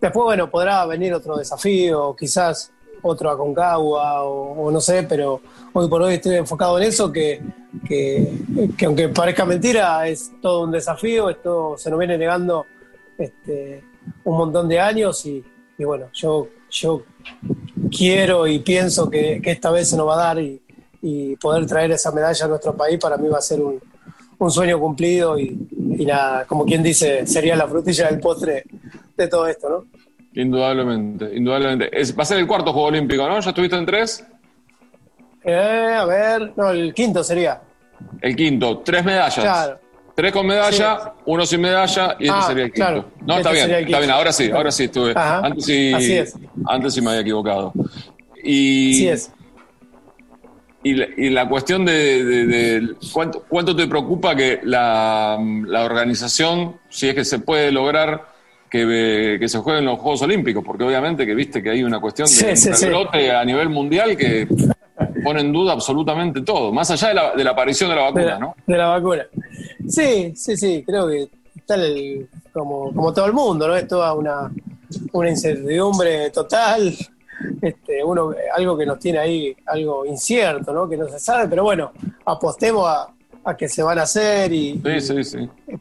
[0.00, 5.40] Después, bueno, podrá venir otro desafío, quizás otro Aconcagua o, o no sé, pero
[5.72, 7.40] hoy por hoy estoy enfocado en eso, que,
[7.86, 12.66] que, aunque parezca mentira, es todo un desafío, esto se nos viene negando
[13.16, 13.84] este,
[14.24, 15.44] un montón de años y,
[15.78, 17.02] y bueno, yo yo
[17.90, 20.60] quiero y pienso que, esta vez se nos va a dar y,
[21.40, 23.80] poder traer esa medalla a nuestro país para mí va a ser un,
[24.50, 25.56] sueño cumplido y,
[26.06, 28.64] nada, como quien dice, sería la frutilla del postre
[29.16, 29.84] de todo esto, ¿no?
[30.40, 31.90] Indudablemente, indudablemente.
[32.14, 33.38] va a ser el cuarto Juego Olímpico, ¿no?
[33.38, 34.24] ¿Ya estuviste en tres?
[35.44, 37.60] Eh, a ver, no, el quinto sería.
[38.20, 39.44] El quinto, tres medallas.
[39.44, 39.81] Claro.
[40.14, 43.10] Tres con medalla, uno sin medalla y este ah, sería el quinto.
[43.22, 45.14] no, está este bien, está bien, ahora sí, ahora sí estuve.
[45.16, 45.92] Antes sí,
[46.66, 47.72] antes sí me había equivocado.
[48.44, 49.32] Y, Así es.
[50.84, 52.96] Y la, cuestión de,
[53.48, 55.38] cuánto, te preocupa que la,
[55.84, 58.26] organización, si es que se puede lograr
[58.68, 63.30] que, se jueguen los Juegos Olímpicos, porque obviamente que viste que hay una cuestión de
[63.30, 64.48] a nivel mundial que
[65.22, 68.38] pone en duda absolutamente todo, más allá de la, de la aparición de la vacuna,
[68.40, 68.56] ¿no?
[68.66, 69.26] De la vacuna.
[69.88, 71.76] Sí, sí, sí, creo que está
[72.52, 73.76] como, como todo el mundo, ¿no?
[73.76, 74.50] Es toda una,
[75.12, 76.94] una incertidumbre total,
[77.60, 80.88] este, uno, algo que nos tiene ahí, algo incierto, ¿no?
[80.88, 81.92] Que no se sabe, pero bueno,
[82.24, 84.80] apostemos a, que se van a hacer y,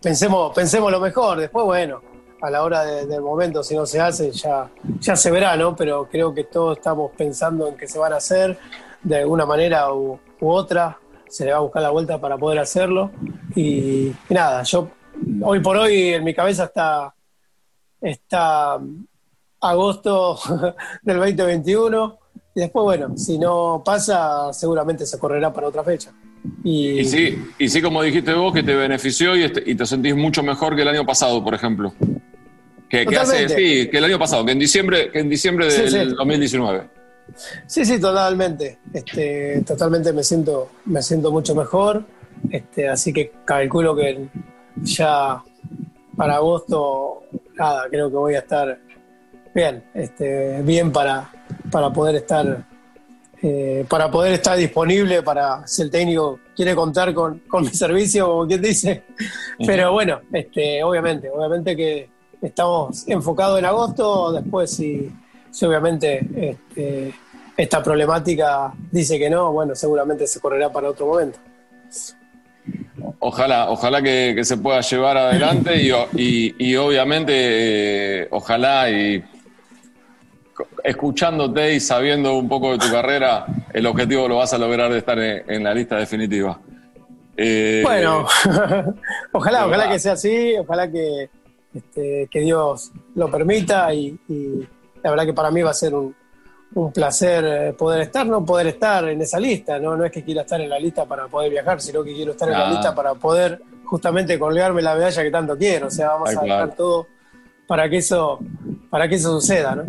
[0.02, 1.40] pensemos, pensemos lo mejor.
[1.40, 2.02] Después, bueno,
[2.42, 5.76] a la hora del momento, si no se hace, ya, ya se verá, ¿no?
[5.76, 8.58] Pero creo que todos estamos pensando en que se van a hacer
[9.04, 10.98] de alguna manera u, otra,
[11.32, 13.12] se le va a buscar la vuelta para poder hacerlo.
[13.56, 14.92] Y, nada, yo
[15.42, 17.16] hoy por hoy en mi cabeza está,
[18.02, 18.80] está
[19.62, 20.38] agosto
[21.02, 22.20] del 2021.
[22.54, 26.12] Y después, bueno, si no pasa, seguramente se correrá para otra fecha.
[26.64, 30.16] Y, sí, y sí, como dijiste vos, que te benefició y, este, y te sentís
[30.16, 31.94] mucho mejor que el año pasado, por ejemplo.
[32.90, 37.01] Que, hace, sí, que el año pasado, que en diciembre, que en diciembre del 2019.
[37.66, 38.80] Sí, sí, totalmente.
[38.94, 42.04] Este, totalmente me siento, me siento mucho mejor.
[42.50, 44.28] Este, así que calculo que
[44.78, 45.44] ya
[46.16, 47.24] para agosto,
[47.56, 48.80] nada, creo que voy a estar
[49.54, 51.30] bien, este, bien para,
[51.72, 52.66] para poder estar
[53.44, 58.28] eh, para poder estar disponible para si el técnico quiere contar con, con mi servicio,
[58.28, 59.04] como quien dice.
[59.66, 62.08] Pero bueno, este, obviamente, obviamente que
[62.40, 65.12] estamos enfocados en agosto, después si
[65.52, 67.14] si obviamente este,
[67.58, 71.38] esta problemática dice que no, bueno, seguramente se correrá para otro momento.
[73.20, 75.82] Ojalá, ojalá que, se pueda llevar adelante
[76.14, 79.24] y, obviamente, eh, ojalá y
[80.84, 85.00] escuchándote y sabiendo un poco de tu carrera, el objetivo lo vas a lograr de
[85.00, 86.60] estar en, la lista definitiva.
[87.36, 88.28] Eh, bueno,
[89.32, 91.30] ojalá, ojalá que sea así, ojalá que,
[91.74, 94.20] este, que Dios lo permita y
[95.04, 96.16] la verdad que para mí va a ser un,
[96.94, 99.98] placer eh, poder estar, no poder estar en esa lista, ¿no?
[99.98, 102.48] no es que quiera estar en la lista para poder viajar, sino que quiero estar
[102.48, 106.36] en la lista para poder justamente colgarme la medalla que tanto quiero, o sea, vamos
[106.36, 107.08] a dejar todo
[107.68, 108.40] para que eso,
[108.90, 109.84] para que eso suceda, ¿no?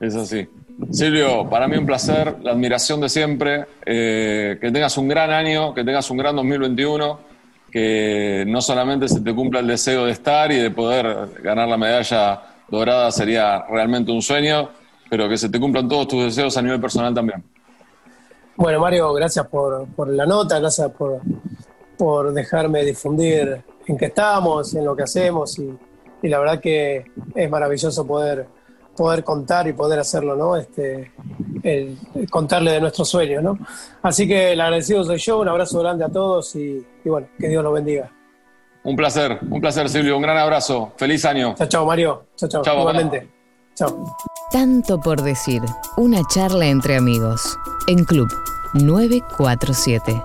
[0.00, 0.46] Es así.
[0.90, 5.74] Silvio, para mí un placer, la admiración de siempre, eh, que tengas un gran año,
[5.74, 7.18] que tengas un gran 2021,
[7.70, 11.76] que no solamente se te cumpla el deseo de estar y de poder ganar la
[11.76, 14.70] medalla dorada sería realmente un sueño,
[15.08, 17.42] pero que se te cumplan todos tus deseos a nivel personal también.
[18.56, 21.20] Bueno, Mario, gracias por, la nota, gracias por,
[21.98, 25.76] por dejarme difundir en qué estamos, en lo que hacemos y,
[26.22, 27.04] la verdad que
[27.36, 28.48] es maravilloso poder,
[28.96, 30.56] poder contar y poder hacerlo, ¿no?
[30.56, 31.12] Este,
[32.30, 33.58] contarle de nuestros sueños, ¿no?
[34.02, 37.48] Así que el agradecido soy yo, un abrazo grande a todos y, y bueno, que
[37.48, 38.10] Dios los bendiga.
[38.86, 40.14] Un placer, un placer, Silvio.
[40.16, 40.92] Un gran abrazo.
[40.96, 41.56] Feliz año.
[41.56, 42.26] Chao, chao, Mario.
[42.36, 42.78] Chao, chao.
[42.78, 43.28] Igualmente.
[43.74, 44.16] Chao.
[44.52, 45.60] Tanto por decir.
[45.96, 47.58] Una charla entre amigos.
[47.88, 48.28] En Club
[48.74, 50.22] 947.